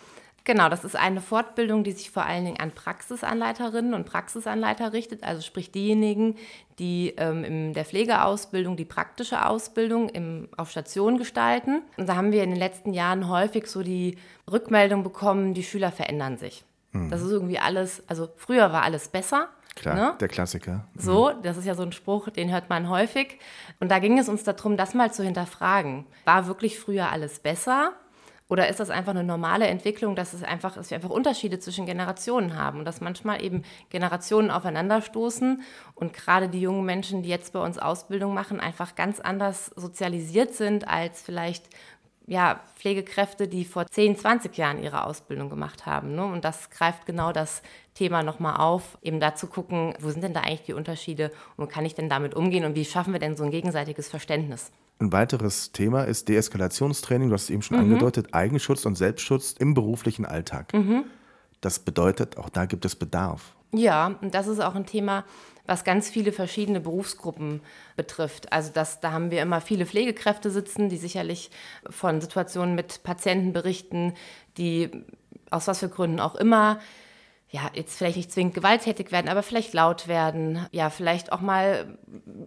Genau, 0.44 0.68
das 0.68 0.84
ist 0.84 0.94
eine 0.94 1.22
Fortbildung, 1.22 1.84
die 1.84 1.92
sich 1.92 2.10
vor 2.10 2.26
allen 2.26 2.44
Dingen 2.44 2.60
an 2.60 2.70
Praxisanleiterinnen 2.70 3.94
und 3.94 4.04
Praxisanleiter 4.04 4.92
richtet, 4.92 5.24
also 5.24 5.40
sprich 5.40 5.70
diejenigen, 5.70 6.36
die 6.78 7.14
ähm, 7.16 7.44
in 7.44 7.72
der 7.72 7.86
Pflegeausbildung 7.86 8.76
die 8.76 8.84
praktische 8.84 9.46
Ausbildung 9.46 10.10
im, 10.10 10.48
auf 10.58 10.70
Station 10.70 11.16
gestalten. 11.16 11.80
Und 11.96 12.10
da 12.10 12.16
haben 12.16 12.30
wir 12.30 12.44
in 12.44 12.50
den 12.50 12.58
letzten 12.58 12.92
Jahren 12.92 13.28
häufig 13.30 13.68
so 13.68 13.82
die 13.82 14.18
Rückmeldung 14.50 15.02
bekommen, 15.02 15.54
die 15.54 15.62
Schüler 15.62 15.90
verändern 15.90 16.36
sich. 16.36 16.62
Mhm. 16.92 17.08
Das 17.10 17.22
ist 17.22 17.30
irgendwie 17.30 17.58
alles, 17.58 18.02
also 18.06 18.28
früher 18.36 18.70
war 18.70 18.82
alles 18.82 19.08
besser. 19.08 19.48
Klar, 19.76 19.94
ne? 19.94 20.14
der 20.20 20.28
Klassiker. 20.28 20.84
Mhm. 20.92 21.00
So, 21.00 21.30
das 21.42 21.56
ist 21.56 21.64
ja 21.64 21.74
so 21.74 21.82
ein 21.82 21.92
Spruch, 21.92 22.28
den 22.28 22.52
hört 22.52 22.68
man 22.68 22.90
häufig. 22.90 23.38
Und 23.80 23.90
da 23.90 23.98
ging 23.98 24.18
es 24.18 24.28
uns 24.28 24.44
darum, 24.44 24.76
das 24.76 24.92
mal 24.92 25.10
zu 25.10 25.24
hinterfragen. 25.24 26.04
War 26.26 26.46
wirklich 26.46 26.78
früher 26.78 27.10
alles 27.10 27.40
besser? 27.40 27.94
Oder 28.54 28.68
ist 28.68 28.78
das 28.78 28.88
einfach 28.88 29.10
eine 29.10 29.24
normale 29.24 29.66
Entwicklung, 29.66 30.14
dass, 30.14 30.32
es 30.32 30.44
einfach, 30.44 30.76
dass 30.76 30.90
wir 30.90 30.94
einfach 30.94 31.10
Unterschiede 31.10 31.58
zwischen 31.58 31.86
Generationen 31.86 32.56
haben 32.56 32.78
und 32.78 32.84
dass 32.84 33.00
manchmal 33.00 33.42
eben 33.42 33.64
Generationen 33.90 34.52
aufeinanderstoßen 34.52 35.60
und 35.96 36.12
gerade 36.12 36.48
die 36.48 36.60
jungen 36.60 36.84
Menschen, 36.84 37.24
die 37.24 37.30
jetzt 37.30 37.52
bei 37.52 37.58
uns 37.58 37.78
Ausbildung 37.78 38.32
machen, 38.32 38.60
einfach 38.60 38.94
ganz 38.94 39.18
anders 39.18 39.72
sozialisiert 39.74 40.54
sind 40.54 40.86
als 40.86 41.20
vielleicht 41.20 41.68
ja, 42.28 42.60
Pflegekräfte, 42.76 43.48
die 43.48 43.64
vor 43.64 43.86
10, 43.88 44.18
20 44.18 44.56
Jahren 44.56 44.80
ihre 44.80 45.04
Ausbildung 45.04 45.50
gemacht 45.50 45.84
haben. 45.84 46.14
Ne? 46.14 46.24
Und 46.24 46.44
das 46.44 46.70
greift 46.70 47.06
genau 47.06 47.32
das 47.32 47.60
Thema 47.94 48.22
nochmal 48.22 48.60
auf, 48.60 48.98
eben 49.02 49.18
da 49.18 49.34
zu 49.34 49.48
gucken, 49.48 49.94
wo 49.98 50.10
sind 50.10 50.22
denn 50.22 50.32
da 50.32 50.42
eigentlich 50.42 50.62
die 50.62 50.74
Unterschiede 50.74 51.32
und 51.56 51.70
kann 51.70 51.84
ich 51.84 51.96
denn 51.96 52.08
damit 52.08 52.36
umgehen 52.36 52.64
und 52.64 52.76
wie 52.76 52.84
schaffen 52.84 53.12
wir 53.12 53.18
denn 53.18 53.36
so 53.36 53.42
ein 53.42 53.50
gegenseitiges 53.50 54.08
Verständnis? 54.08 54.70
Ein 54.98 55.12
weiteres 55.12 55.72
Thema 55.72 56.04
ist 56.04 56.28
Deeskalationstraining, 56.28 57.28
du 57.28 57.34
hast 57.34 57.44
es 57.44 57.50
eben 57.50 57.62
schon 57.62 57.76
mhm. 57.76 57.84
angedeutet, 57.84 58.28
Eigenschutz 58.32 58.86
und 58.86 58.96
Selbstschutz 58.96 59.54
im 59.58 59.74
beruflichen 59.74 60.24
Alltag. 60.24 60.72
Mhm. 60.72 61.04
Das 61.60 61.78
bedeutet, 61.78 62.36
auch 62.38 62.48
da 62.48 62.66
gibt 62.66 62.84
es 62.84 62.94
Bedarf. 62.94 63.54
Ja, 63.72 64.14
und 64.20 64.34
das 64.34 64.46
ist 64.46 64.60
auch 64.60 64.74
ein 64.74 64.86
Thema, 64.86 65.24
was 65.66 65.82
ganz 65.82 66.08
viele 66.08 66.30
verschiedene 66.30 66.80
Berufsgruppen 66.80 67.60
betrifft. 67.96 68.52
Also 68.52 68.70
das, 68.72 69.00
da 69.00 69.12
haben 69.12 69.30
wir 69.30 69.42
immer 69.42 69.60
viele 69.60 69.86
Pflegekräfte 69.86 70.50
sitzen, 70.50 70.88
die 70.88 70.96
sicherlich 70.96 71.50
von 71.88 72.20
Situationen 72.20 72.74
mit 72.74 73.02
Patienten 73.02 73.52
berichten, 73.52 74.14
die 74.58 74.90
aus 75.50 75.66
was 75.66 75.80
für 75.80 75.88
Gründen 75.88 76.20
auch 76.20 76.34
immer 76.34 76.78
ja, 77.54 77.70
jetzt 77.72 77.96
vielleicht 77.96 78.16
nicht 78.16 78.32
zwingend 78.32 78.54
gewalttätig 78.54 79.12
werden, 79.12 79.28
aber 79.28 79.44
vielleicht 79.44 79.74
laut 79.74 80.08
werden, 80.08 80.66
ja, 80.72 80.90
vielleicht 80.90 81.30
auch 81.30 81.40
mal 81.40 81.96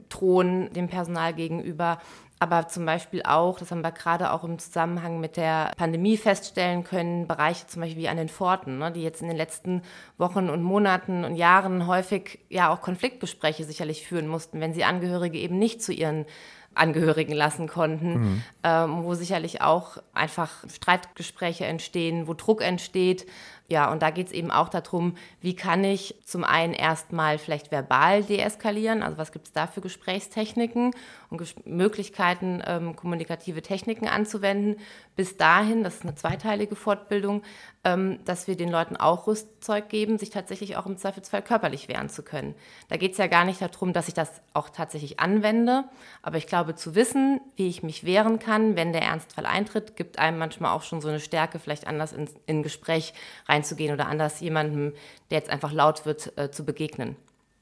drohen 0.09 0.73
dem 0.73 0.89
Personal 0.89 1.33
gegenüber. 1.33 1.99
Aber 2.39 2.67
zum 2.67 2.85
Beispiel 2.85 3.23
auch, 3.23 3.57
das 3.57 3.71
haben 3.71 3.85
wir 3.85 3.93
gerade 3.93 4.33
auch 4.33 4.43
im 4.43 4.59
Zusammenhang 4.59 5.21
mit 5.21 5.37
der 5.37 5.71
Pandemie 5.77 6.17
feststellen 6.17 6.83
können, 6.83 7.25
Bereiche 7.25 7.67
zum 7.67 7.83
Beispiel 7.83 8.01
wie 8.01 8.09
an 8.09 8.17
den 8.17 8.27
Pforten, 8.27 8.79
ne, 8.79 8.91
die 8.91 9.01
jetzt 9.01 9.21
in 9.21 9.29
den 9.29 9.37
letzten 9.37 9.81
Wochen 10.17 10.49
und 10.49 10.61
Monaten 10.61 11.23
und 11.23 11.37
Jahren 11.37 11.87
häufig 11.87 12.39
ja 12.49 12.69
auch 12.69 12.81
Konfliktgespräche 12.81 13.63
sicherlich 13.63 14.05
führen 14.05 14.27
mussten, 14.27 14.59
wenn 14.59 14.73
sie 14.73 14.83
Angehörige 14.83 15.37
eben 15.37 15.57
nicht 15.57 15.81
zu 15.81 15.93
ihren 15.93 16.25
Angehörigen 16.73 17.33
lassen 17.33 17.67
konnten, 17.67 18.13
mhm. 18.13 18.43
ähm, 18.63 19.03
wo 19.03 19.13
sicherlich 19.13 19.61
auch 19.61 19.97
einfach 20.13 20.63
Streitgespräche 20.69 21.65
entstehen, 21.65 22.27
wo 22.27 22.33
Druck 22.33 22.61
entsteht, 22.61 23.25
Ja, 23.69 23.91
und 23.91 24.01
da 24.01 24.11
geht 24.11 24.27
es 24.27 24.33
eben 24.33 24.49
auch 24.49 24.69
darum, 24.69 25.15
wie 25.41 25.53
kann 25.53 25.83
ich 25.83 26.15
zum 26.23 26.45
einen 26.45 26.73
erstmal 26.73 27.37
vielleicht 27.37 27.69
verbal 27.69 28.23
deeskalieren, 28.23 29.03
also 29.03 29.17
was 29.17 29.33
gibt 29.33 29.47
es 29.47 29.51
da 29.51 29.67
für 29.67 29.81
Gesprächstechniken 29.81 30.91
und 31.29 31.67
Möglichkeiten, 31.67 32.61
ähm, 32.65 32.95
kommunikative 32.95 33.61
Techniken 33.61 34.07
anzuwenden, 34.07 34.79
bis 35.15 35.35
dahin, 35.35 35.83
das 35.83 35.95
ist 35.95 36.03
eine 36.03 36.15
zweiteilige 36.15 36.75
Fortbildung, 36.75 37.43
ähm, 37.83 38.19
dass 38.25 38.47
wir 38.47 38.55
den 38.55 38.69
Leuten 38.69 38.95
auch 38.95 39.27
Rüstzeug 39.27 39.89
geben, 39.89 40.17
sich 40.17 40.29
tatsächlich 40.29 40.77
auch 40.77 40.85
im 40.85 40.97
Zweifelsfall 40.97 41.41
körperlich 41.41 41.89
wehren 41.89 42.09
zu 42.09 42.23
können. 42.23 42.55
Da 42.87 42.97
geht 42.97 43.11
es 43.11 43.17
ja 43.17 43.27
gar 43.27 43.43
nicht 43.43 43.61
darum, 43.61 43.93
dass 43.93 44.07
ich 44.07 44.13
das 44.13 44.41
auch 44.53 44.69
tatsächlich 44.69 45.19
anwende, 45.19 45.83
aber 46.21 46.37
ich 46.37 46.47
glaube, 46.47 46.75
zu 46.75 46.95
wissen, 46.95 47.41
wie 47.55 47.67
ich 47.67 47.83
mich 47.83 48.05
wehren 48.05 48.39
kann, 48.39 48.75
wenn 48.75 48.93
der 48.93 49.01
Ernstfall 49.01 49.45
eintritt, 49.45 49.95
gibt 49.95 50.19
einem 50.19 50.37
manchmal 50.37 50.73
auch 50.73 50.83
schon 50.83 51.01
so 51.01 51.09
eine 51.09 51.19
Stärke, 51.19 51.59
vielleicht 51.59 51.87
anders 51.87 52.13
in, 52.13 52.29
in 52.45 52.63
Gespräch 52.63 53.13
reinzugehen 53.47 53.93
oder 53.93 54.07
anders 54.07 54.39
jemandem, 54.39 54.93
der 55.29 55.39
jetzt 55.39 55.49
einfach 55.49 55.73
laut 55.73 56.05
wird, 56.05 56.37
äh, 56.37 56.51
zu 56.51 56.63
begegnen. 56.63 57.17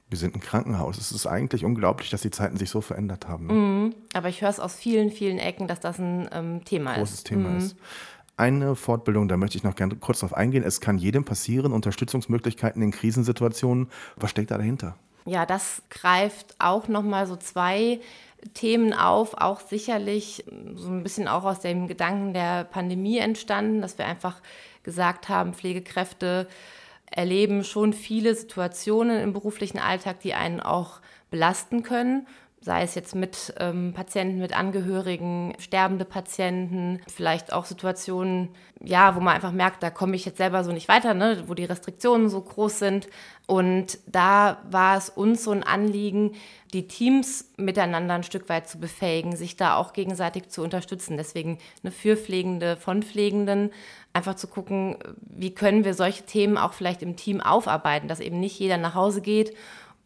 Wir 0.09 0.17
sind 0.17 0.35
ein 0.35 0.39
Krankenhaus. 0.39 0.97
Es 0.97 1.12
ist 1.12 1.25
eigentlich 1.25 1.65
unglaublich, 1.65 2.09
dass 2.12 2.21
die 2.21 2.29
Zeiten 2.31 2.57
sich 2.57 2.69
so 2.69 2.81
verändert 2.81 3.27
haben. 3.27 3.47
Ne? 3.47 3.53
Mhm. 3.53 3.95
Aber 4.13 4.29
ich 4.29 4.41
höre 4.41 4.50
es 4.50 4.59
aus 4.59 4.75
vielen, 4.75 5.09
vielen 5.12 5.39
Ecken, 5.39 5.67
dass 5.67 5.79
das 5.79 5.97
ein 6.00 6.29
ähm, 6.31 6.63
Thema 6.63 6.93
Großes 6.95 7.15
ist. 7.15 7.27
Thema 7.27 7.50
Mhm. 7.50 7.57
ist. 7.57 7.75
Eine 8.38 8.75
Fortbildung, 8.75 9.29
da 9.29 9.38
möchte 9.38 9.57
ich 9.57 9.63
noch 9.63 9.75
gerne 9.75 9.95
kurz 9.95 10.19
drauf 10.19 10.33
eingehen. 10.33 10.63
Es 10.63 10.81
kann 10.81 10.97
jedem 10.97 11.24
passieren, 11.24 11.71
Unterstützungsmöglichkeiten 11.71 12.81
in 12.81 12.91
Krisensituationen. 12.91 13.88
Was 14.17 14.31
steckt 14.31 14.51
da 14.51 14.57
dahinter? 14.57 14.95
Ja, 15.25 15.45
das 15.45 15.81
greift 15.89 16.53
auch 16.59 16.88
nochmal 16.88 17.25
so 17.27 17.35
zwei 17.38 18.00
Themen 18.53 18.93
auf, 18.93 19.33
auch 19.35 19.59
sicherlich 19.62 20.43
so 20.75 20.89
ein 20.89 21.01
bisschen 21.01 21.27
auch 21.27 21.45
aus 21.45 21.62
dem 21.62 21.88
Gedanken 21.88 22.33
der 22.33 22.65
Pandemie 22.65 23.17
entstanden, 23.17 23.81
dass 23.81 23.97
wir 23.97 24.05
einfach 24.05 24.41
gesagt 24.83 25.29
haben, 25.29 25.53
Pflegekräfte 25.53 26.47
erleben 27.12 27.63
schon 27.63 27.93
viele 27.93 28.35
Situationen 28.35 29.21
im 29.21 29.33
beruflichen 29.33 29.79
Alltag, 29.79 30.19
die 30.21 30.33
einen 30.33 30.59
auch 30.59 31.01
belasten 31.29 31.83
können. 31.83 32.27
Sei 32.62 32.81
es 32.81 32.95
jetzt 32.95 33.13
mit 33.13 33.53
ähm, 33.59 33.93
Patienten, 33.93 34.39
mit 34.39 34.57
Angehörigen, 34.57 35.53
sterbende 35.59 36.03
Patienten, 36.03 37.00
vielleicht 37.07 37.53
auch 37.53 37.65
Situationen, 37.65 38.50
ja, 38.81 39.15
wo 39.15 39.19
man 39.19 39.35
einfach 39.35 39.51
merkt, 39.51 39.83
da 39.83 39.91
komme 39.91 40.15
ich 40.15 40.25
jetzt 40.25 40.38
selber 40.38 40.63
so 40.63 40.71
nicht 40.71 40.88
weiter, 40.88 41.13
ne, 41.13 41.43
wo 41.45 41.53
die 41.53 41.65
Restriktionen 41.65 42.27
so 42.27 42.41
groß 42.41 42.79
sind. 42.79 43.07
Und 43.45 44.00
da 44.07 44.57
war 44.71 44.97
es 44.97 45.09
uns 45.09 45.43
so 45.43 45.51
ein 45.51 45.62
Anliegen, 45.62 46.31
die 46.74 46.88
Teams 46.88 47.51
miteinander 47.57 48.15
ein 48.15 48.24
Stück 48.24 48.50
weit 48.50 48.67
zu 48.67 48.79
befähigen, 48.79 49.35
sich 49.35 49.55
da 49.55 49.75
auch 49.75 49.93
gegenseitig 49.93 50.50
zu 50.50 50.63
unterstützen. 50.63 51.17
Deswegen 51.17 51.59
eine 51.83 51.91
für 51.91 52.17
Pflegende 52.17 52.77
von 52.77 53.03
Pflegenden, 53.03 53.71
einfach 54.12 54.35
zu 54.35 54.47
gucken, 54.47 54.97
wie 55.21 55.53
können 55.53 55.85
wir 55.85 55.93
solche 55.93 56.24
Themen 56.24 56.57
auch 56.57 56.74
vielleicht 56.74 57.03
im 57.03 57.15
Team 57.15 57.41
aufarbeiten, 57.41 58.07
dass 58.07 58.19
eben 58.19 58.39
nicht 58.39 58.57
jeder 58.57 58.77
nach 58.77 58.95
Hause 58.95 59.21
geht 59.21 59.53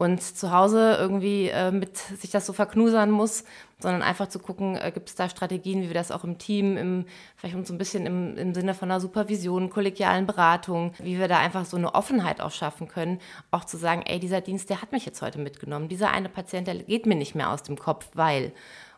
und 0.00 0.22
zu 0.22 0.50
Hause 0.50 0.96
irgendwie 0.98 1.48
äh, 1.48 1.70
mit 1.70 1.98
sich 1.98 2.30
das 2.30 2.46
so 2.46 2.54
verknusern 2.54 3.10
muss, 3.10 3.44
sondern 3.80 4.00
einfach 4.00 4.28
zu 4.28 4.38
gucken, 4.38 4.74
äh, 4.76 4.92
gibt 4.92 5.10
es 5.10 5.14
da 5.14 5.28
Strategien, 5.28 5.82
wie 5.82 5.88
wir 5.88 5.94
das 5.94 6.10
auch 6.10 6.24
im 6.24 6.38
Team, 6.38 6.78
im, 6.78 7.04
vielleicht 7.36 7.66
so 7.66 7.74
ein 7.74 7.76
bisschen 7.76 8.06
im, 8.06 8.34
im 8.38 8.54
Sinne 8.54 8.72
von 8.72 8.90
einer 8.90 8.98
Supervision, 8.98 9.68
kollegialen 9.68 10.24
Beratung, 10.26 10.94
wie 11.00 11.18
wir 11.18 11.28
da 11.28 11.38
einfach 11.38 11.66
so 11.66 11.76
eine 11.76 11.94
Offenheit 11.94 12.40
auch 12.40 12.50
schaffen 12.50 12.88
können, 12.88 13.18
auch 13.50 13.66
zu 13.66 13.76
sagen, 13.76 14.00
ey, 14.06 14.18
dieser 14.18 14.40
Dienst, 14.40 14.70
der 14.70 14.80
hat 14.80 14.90
mich 14.90 15.04
jetzt 15.04 15.20
heute 15.20 15.38
mitgenommen, 15.38 15.90
dieser 15.90 16.10
eine 16.12 16.30
Patient, 16.30 16.66
der 16.66 16.76
geht 16.76 17.04
mir 17.04 17.14
nicht 17.16 17.34
mehr 17.34 17.50
aus 17.50 17.62
dem 17.62 17.78
Kopf, 17.78 18.08
weil. 18.14 18.52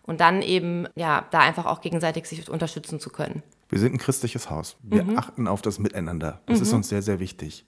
Und 0.05 0.21
dann 0.21 0.41
eben, 0.41 0.87
ja, 0.95 1.27
da 1.33 1.41
einfach 1.41 1.67
auch 1.67 1.81
gegenseitig 1.81 2.27
sich 2.27 2.49
unterstützen 2.49 3.01
zu 3.01 3.11
können. 3.11 3.43
Wir 3.69 3.79
sind 3.81 3.95
ein 3.95 3.99
christliches 3.99 4.51
Haus. 4.51 4.77
Wir 4.83 5.05
achten 5.17 5.49
auf 5.49 5.63
das 5.63 5.79
Miteinander. 5.81 6.41
Das 6.47 6.61
ist 6.61 6.73
uns 6.73 6.89
sehr, 6.89 7.03
sehr 7.03 7.19
wichtig. 7.19 7.65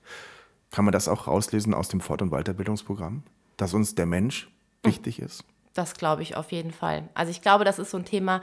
Kann 0.74 0.84
man 0.84 0.90
das 0.90 1.06
auch 1.06 1.28
rauslesen 1.28 1.72
aus 1.72 1.86
dem 1.86 2.00
Fort- 2.00 2.20
und 2.20 2.30
Weiterbildungsprogramm? 2.30 3.22
Dass 3.56 3.74
uns 3.74 3.94
der 3.94 4.06
Mensch 4.06 4.50
wichtig 4.82 5.20
ist? 5.20 5.44
Das 5.72 5.94
glaube 5.94 6.22
ich 6.22 6.34
auf 6.34 6.50
jeden 6.50 6.72
Fall. 6.72 7.08
Also 7.14 7.30
ich 7.30 7.42
glaube, 7.42 7.64
das 7.64 7.78
ist 7.78 7.92
so 7.92 7.96
ein 7.96 8.04
Thema, 8.04 8.40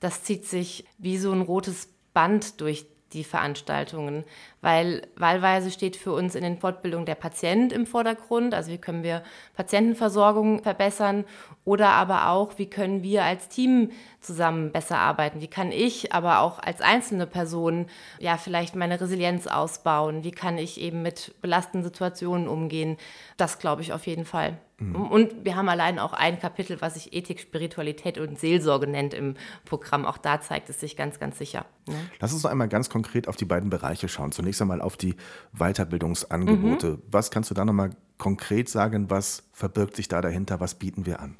das 0.00 0.22
zieht 0.22 0.46
sich 0.46 0.86
wie 0.96 1.18
so 1.18 1.30
ein 1.30 1.42
rotes 1.42 1.90
Band 2.14 2.62
durch 2.62 2.86
die 3.14 3.24
Veranstaltungen, 3.24 4.24
weil 4.60 5.06
wahlweise 5.16 5.70
steht 5.70 5.96
für 5.96 6.12
uns 6.12 6.34
in 6.34 6.42
den 6.42 6.58
Fortbildungen 6.58 7.06
der 7.06 7.14
Patient 7.14 7.72
im 7.72 7.86
Vordergrund, 7.86 8.54
also 8.54 8.70
wie 8.70 8.78
können 8.78 9.02
wir 9.02 9.22
Patientenversorgung 9.54 10.62
verbessern 10.62 11.24
oder 11.64 11.90
aber 11.90 12.28
auch, 12.28 12.58
wie 12.58 12.68
können 12.68 13.02
wir 13.02 13.24
als 13.24 13.48
Team 13.48 13.90
zusammen 14.20 14.72
besser 14.72 14.98
arbeiten, 14.98 15.40
wie 15.40 15.48
kann 15.48 15.70
ich 15.70 16.12
aber 16.12 16.40
auch 16.40 16.58
als 16.58 16.80
einzelne 16.80 17.26
Person 17.26 17.86
ja 18.18 18.36
vielleicht 18.36 18.74
meine 18.74 19.00
Resilienz 19.00 19.46
ausbauen, 19.46 20.24
wie 20.24 20.32
kann 20.32 20.58
ich 20.58 20.80
eben 20.80 21.02
mit 21.02 21.34
belastenden 21.40 21.84
Situationen 21.84 22.48
umgehen, 22.48 22.96
das 23.36 23.58
glaube 23.58 23.82
ich 23.82 23.92
auf 23.92 24.06
jeden 24.06 24.24
Fall. 24.24 24.58
Und 24.92 25.44
wir 25.44 25.56
haben 25.56 25.68
allein 25.68 25.98
auch 25.98 26.12
ein 26.12 26.38
Kapitel, 26.38 26.80
was 26.80 26.94
sich 26.94 27.14
Ethik, 27.14 27.40
Spiritualität 27.40 28.18
und 28.18 28.38
Seelsorge 28.38 28.86
nennt 28.86 29.14
im 29.14 29.34
Programm. 29.64 30.04
Auch 30.04 30.18
da 30.18 30.40
zeigt 30.40 30.68
es 30.70 30.80
sich 30.80 30.96
ganz, 30.96 31.18
ganz 31.18 31.38
sicher. 31.38 31.66
Ne? 31.86 31.94
Lass 32.20 32.32
uns 32.32 32.42
noch 32.42 32.50
einmal 32.50 32.68
ganz 32.68 32.90
konkret 32.90 33.28
auf 33.28 33.36
die 33.36 33.44
beiden 33.44 33.70
Bereiche 33.70 34.08
schauen. 34.08 34.32
Zunächst 34.32 34.60
einmal 34.62 34.80
auf 34.80 34.96
die 34.96 35.16
Weiterbildungsangebote. 35.52 36.98
Was 37.10 37.30
kannst 37.30 37.50
du 37.50 37.54
da 37.54 37.64
nochmal 37.64 37.90
konkret 38.18 38.68
sagen? 38.68 39.10
Was 39.10 39.44
verbirgt 39.52 39.96
sich 39.96 40.08
da 40.08 40.20
dahinter? 40.20 40.60
Was 40.60 40.74
bieten 40.74 41.06
wir 41.06 41.20
an? 41.20 41.34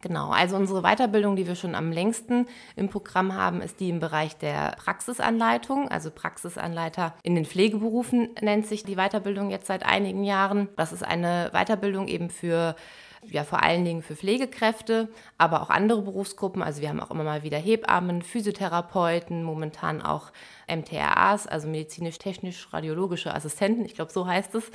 Genau, 0.00 0.30
also 0.30 0.54
unsere 0.54 0.82
Weiterbildung, 0.82 1.34
die 1.34 1.48
wir 1.48 1.56
schon 1.56 1.74
am 1.74 1.90
längsten 1.90 2.46
im 2.76 2.88
Programm 2.88 3.34
haben, 3.34 3.60
ist 3.60 3.80
die 3.80 3.90
im 3.90 3.98
Bereich 3.98 4.36
der 4.36 4.76
Praxisanleitung, 4.76 5.88
also 5.88 6.12
Praxisanleiter 6.12 7.14
in 7.24 7.34
den 7.34 7.44
Pflegeberufen 7.44 8.28
nennt 8.40 8.66
sich 8.66 8.84
die 8.84 8.94
Weiterbildung 8.94 9.50
jetzt 9.50 9.66
seit 9.66 9.84
einigen 9.84 10.22
Jahren. 10.22 10.68
Das 10.76 10.92
ist 10.92 11.02
eine 11.02 11.50
Weiterbildung 11.52 12.06
eben 12.06 12.30
für 12.30 12.76
ja, 13.22 13.42
vor 13.42 13.62
allen 13.62 13.84
Dingen 13.84 14.02
für 14.02 14.14
Pflegekräfte, 14.14 15.08
aber 15.38 15.62
auch 15.62 15.70
andere 15.70 16.02
Berufsgruppen. 16.02 16.62
Also 16.62 16.80
wir 16.80 16.88
haben 16.88 17.00
auch 17.00 17.10
immer 17.10 17.24
mal 17.24 17.42
wieder 17.42 17.58
Hebammen, 17.58 18.22
Physiotherapeuten, 18.22 19.42
momentan 19.42 20.00
auch 20.00 20.30
MTRAs, 20.68 21.46
also 21.46 21.68
medizinisch-technisch-radiologische 21.68 23.34
Assistenten, 23.34 23.84
ich 23.84 23.94
glaube, 23.94 24.12
so 24.12 24.26
heißt 24.26 24.54
es, 24.54 24.70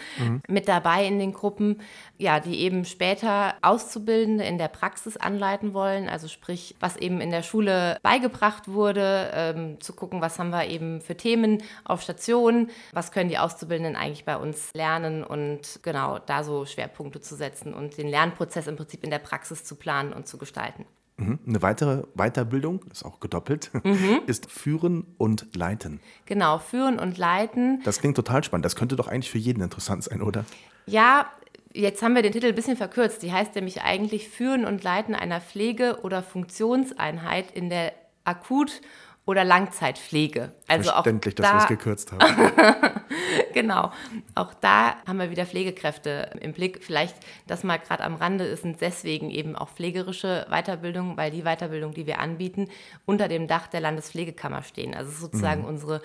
mit 0.48 0.68
dabei 0.68 1.06
in 1.06 1.20
den 1.20 1.34
Gruppen, 1.34 1.82
ja, 2.18 2.40
die 2.40 2.60
eben 2.60 2.86
später 2.86 3.56
Auszubildende 3.62 4.44
in 4.44 4.58
der 4.58 4.68
Praxis 4.68 5.18
anleiten 5.18 5.74
wollen, 5.74 6.10
also 6.10 6.28
sprich, 6.28 6.76
was 6.80 6.98
eben 6.98 7.22
in 7.22 7.30
der 7.30 7.44
Schule 7.44 7.98
beigebracht 8.02 8.68
wurde, 8.68 9.32
ähm, 9.34 9.82
zu 9.82 9.94
gucken, 9.94 10.22
was 10.22 10.40
haben 10.40 10.50
wir 10.50 10.68
eben 10.68 11.02
für 11.02 11.16
Themen 11.16 11.64
auf 11.84 12.02
Station, 12.02 12.70
was 12.92 13.12
können 13.12 13.30
die 13.30 13.38
Auszubildenden 13.38 13.96
eigentlich 13.96 14.26
bei 14.26 14.38
uns 14.38 14.72
lernen 14.74 15.24
und 15.24 15.80
genau 15.84 16.20
da 16.20 16.44
so 16.44 16.66
Schwerpunkte 16.66 17.22
zu 17.22 17.36
setzen 17.36 17.74
und 17.74 17.98
den 17.98 18.08
Lernprozess 18.08 18.68
im 18.68 18.76
Prinzip 18.76 19.04
in 19.04 19.10
der 19.10 19.20
Praxis 19.20 19.64
zu 19.64 19.76
planen 19.76 20.14
und 20.14 20.28
zu 20.28 20.38
gestalten. 20.38 20.86
Mhm. 21.18 21.40
Eine 21.48 21.62
weitere 21.62 22.04
Weiterbildung, 22.16 22.84
ist 22.92 23.04
auch 23.06 23.20
gedoppelt, 23.20 23.72
ist 24.28 24.50
Führen 24.50 25.06
und 25.18 25.56
Leiten. 25.56 26.00
Genau, 26.26 26.58
führen 26.58 26.98
und 27.00 27.18
leiten. 27.18 27.82
Das 27.84 28.00
klingt 28.00 28.16
total 28.16 28.44
spannend. 28.44 28.66
Das 28.66 28.76
könnte 28.76 28.96
doch 28.96 29.08
eigentlich 29.08 29.30
für 29.30 29.38
jeden 29.38 29.62
interessant 29.62 30.04
sein, 30.04 30.22
oder? 30.22 30.44
Ja, 30.88 31.30
jetzt 31.74 32.02
haben 32.02 32.16
wir 32.16 32.22
den 32.24 32.32
Titel 32.32 32.48
ein 32.48 32.56
bisschen 32.56 32.78
verkürzt. 32.78 33.22
Die 33.22 33.32
heißt 33.32 33.54
nämlich 33.56 33.82
eigentlich 33.84 34.28
Führen 34.30 34.66
und 34.66 34.84
Leiten 34.84 35.14
einer 35.16 35.40
Pflege- 35.40 36.00
oder 36.02 36.24
Funktionseinheit 36.24 37.52
in 37.52 37.70
der 37.70 37.94
Akut- 38.26 38.82
oder 39.26 39.46
Langzeitpflege. 39.46 40.52
Also 40.68 40.92
auch 40.92 40.96
Verständlich, 40.96 41.36
dass 41.36 41.48
wir 41.48 41.54
da, 41.54 41.64
es 41.64 41.68
gekürzt 41.68 42.12
haben. 42.12 42.52
genau. 43.54 43.92
Auch 44.36 44.54
da 44.54 44.96
haben 45.08 45.20
wir 45.20 45.32
wieder 45.32 45.46
Pflegekräfte 45.46 46.32
im 46.42 46.52
Blick. 46.52 46.84
Vielleicht 46.84 47.16
das 47.48 47.64
mal 47.64 47.78
gerade 47.78 48.04
am 48.04 48.16
Rande 48.16 48.44
ist 48.44 48.64
sind 48.64 48.82
deswegen 48.82 49.30
eben 49.30 49.56
auch 49.56 49.70
pflegerische 49.70 50.46
Weiterbildung, 50.50 51.16
weil 51.16 51.32
die 51.32 51.44
Weiterbildung, 51.44 51.94
die 51.94 52.06
wir 52.06 52.20
anbieten, 52.20 52.70
unter 53.06 53.28
dem 53.28 53.48
Dach 53.48 53.68
der 53.68 53.80
Landespflegekammer 53.80 54.64
stehen. 54.64 54.94
Also 54.94 55.12
sozusagen 55.12 55.64
unsere, 55.64 56.02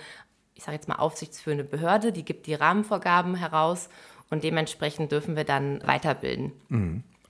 ich 0.55 0.63
sage 0.63 0.75
jetzt 0.75 0.87
mal, 0.87 0.95
aufsichtsführende 0.95 1.65
Behörde, 1.65 2.13
die 2.13 2.23
gibt 2.23 2.47
die 2.47 2.53
Rahmenvorgaben 2.53 3.35
heraus 3.35 3.89
und 4.29 4.43
dementsprechend 4.43 5.11
dürfen 5.11 5.35
wir 5.35 5.43
dann 5.43 5.81
weiterbilden. 5.85 6.53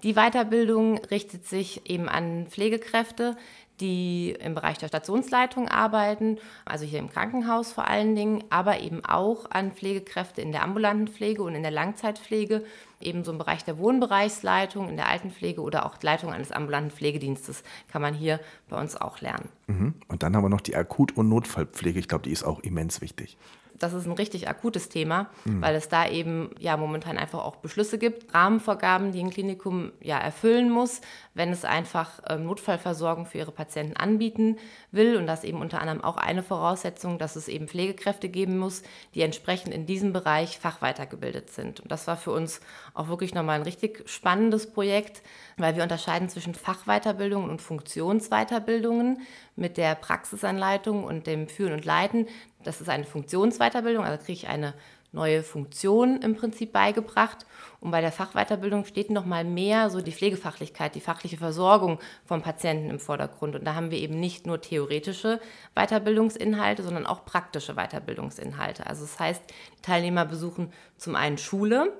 Die 0.03 0.13
Weiterbildung 0.13 0.97
richtet 0.97 1.45
sich 1.45 1.89
eben 1.89 2.07
an 2.07 2.47
Pflegekräfte, 2.47 3.35
die 3.79 4.35
im 4.39 4.55
Bereich 4.55 4.77
der 4.77 4.87
Stationsleitung 4.87 5.67
arbeiten, 5.67 6.37
also 6.65 6.85
hier 6.85 6.99
im 6.99 7.09
Krankenhaus 7.09 7.71
vor 7.71 7.87
allen 7.87 8.15
Dingen, 8.15 8.43
aber 8.49 8.79
eben 8.81 9.03
auch 9.05 9.49
an 9.51 9.71
Pflegekräfte 9.71 10.41
in 10.41 10.51
der 10.51 10.63
ambulanten 10.63 11.07
Pflege 11.07 11.43
und 11.43 11.55
in 11.55 11.61
der 11.61 11.71
Langzeitpflege, 11.71 12.63
ebenso 13.01 13.31
im 13.31 13.37
Bereich 13.37 13.63
der 13.63 13.77
Wohnbereichsleitung, 13.77 14.89
in 14.89 14.97
der 14.97 15.07
Altenpflege 15.07 15.61
oder 15.61 15.85
auch 15.85 15.95
Leitung 16.01 16.33
eines 16.33 16.51
ambulanten 16.51 16.91
Pflegedienstes 16.91 17.63
kann 17.91 18.01
man 18.01 18.13
hier 18.13 18.39
bei 18.69 18.79
uns 18.79 18.95
auch 18.95 19.21
lernen. 19.21 19.49
Mhm. 19.67 19.93
Und 20.07 20.23
dann 20.23 20.35
haben 20.35 20.43
wir 20.43 20.49
noch 20.49 20.61
die 20.61 20.75
Akut- 20.75 21.15
und 21.15 21.29
Notfallpflege. 21.29 21.99
Ich 21.99 22.07
glaube, 22.07 22.23
die 22.23 22.31
ist 22.31 22.43
auch 22.43 22.59
immens 22.59 23.01
wichtig. 23.01 23.37
Das 23.79 23.93
ist 23.93 24.05
ein 24.05 24.11
richtig 24.11 24.47
akutes 24.47 24.89
Thema, 24.89 25.29
mhm. 25.45 25.61
weil 25.61 25.75
es 25.75 25.89
da 25.89 26.07
eben 26.07 26.51
ja 26.59 26.77
momentan 26.77 27.17
einfach 27.17 27.43
auch 27.43 27.55
Beschlüsse 27.57 27.97
gibt, 27.97 28.33
Rahmenvorgaben, 28.33 29.11
die 29.11 29.21
ein 29.21 29.29
Klinikum 29.29 29.91
ja 30.01 30.17
erfüllen 30.17 30.69
muss, 30.69 31.01
wenn 31.33 31.51
es 31.51 31.65
einfach 31.65 32.19
ähm, 32.29 32.45
Notfallversorgung 32.45 33.25
für 33.25 33.37
ihre 33.37 33.51
Patienten 33.51 33.95
anbieten 33.95 34.57
will. 34.91 35.15
Und 35.15 35.27
das 35.27 35.43
eben 35.43 35.61
unter 35.61 35.81
anderem 35.81 36.03
auch 36.03 36.17
eine 36.17 36.43
Voraussetzung, 36.43 37.17
dass 37.17 37.35
es 37.35 37.47
eben 37.47 37.67
Pflegekräfte 37.67 38.29
geben 38.29 38.57
muss, 38.57 38.83
die 39.15 39.21
entsprechend 39.21 39.73
in 39.73 39.85
diesem 39.85 40.13
Bereich 40.13 40.59
fachweitergebildet 40.59 41.49
sind. 41.49 41.79
Und 41.79 41.91
das 41.91 42.07
war 42.07 42.17
für 42.17 42.31
uns 42.31 42.59
auch 42.93 43.07
wirklich 43.07 43.33
nochmal 43.33 43.55
ein 43.55 43.63
richtig 43.63 44.03
spannendes 44.07 44.71
Projekt, 44.71 45.21
weil 45.57 45.75
wir 45.75 45.83
unterscheiden 45.83 46.29
zwischen 46.29 46.55
Fachweiterbildungen 46.55 47.49
und 47.49 47.61
Funktionsweiterbildungen 47.61 49.21
mit 49.55 49.77
der 49.77 49.95
Praxisanleitung 49.95 51.03
und 51.03 51.27
dem 51.27 51.47
Führen 51.47 51.73
und 51.73 51.85
Leiten. 51.85 52.27
Das 52.63 52.81
ist 52.81 52.89
eine 52.89 53.05
Funktionsweiterbildung, 53.05 54.03
also 54.03 54.23
kriege 54.23 54.33
ich 54.33 54.47
eine 54.47 54.73
neue 55.11 55.43
Funktion 55.43 56.21
im 56.21 56.35
Prinzip 56.35 56.71
beigebracht. 56.71 57.45
Und 57.79 57.91
bei 57.91 58.01
der 58.01 58.11
Fachweiterbildung 58.11 58.85
steht 58.85 59.09
noch 59.09 59.25
mal 59.25 59.43
mehr 59.43 59.89
so 59.89 60.01
die 60.01 60.11
Pflegefachlichkeit, 60.11 60.95
die 60.95 61.01
fachliche 61.01 61.37
Versorgung 61.37 61.99
vom 62.25 62.41
Patienten 62.41 62.89
im 62.89 62.99
Vordergrund. 62.99 63.55
Und 63.55 63.65
da 63.65 63.75
haben 63.75 63.91
wir 63.91 63.97
eben 63.97 64.19
nicht 64.19 64.45
nur 64.45 64.61
theoretische 64.61 65.39
Weiterbildungsinhalte, 65.75 66.83
sondern 66.83 67.05
auch 67.05 67.25
praktische 67.25 67.75
Weiterbildungsinhalte. 67.75 68.85
Also 68.85 69.03
das 69.03 69.19
heißt, 69.19 69.41
die 69.77 69.81
Teilnehmer 69.81 70.25
besuchen 70.25 70.71
zum 70.97 71.15
einen 71.15 71.37
Schule, 71.37 71.93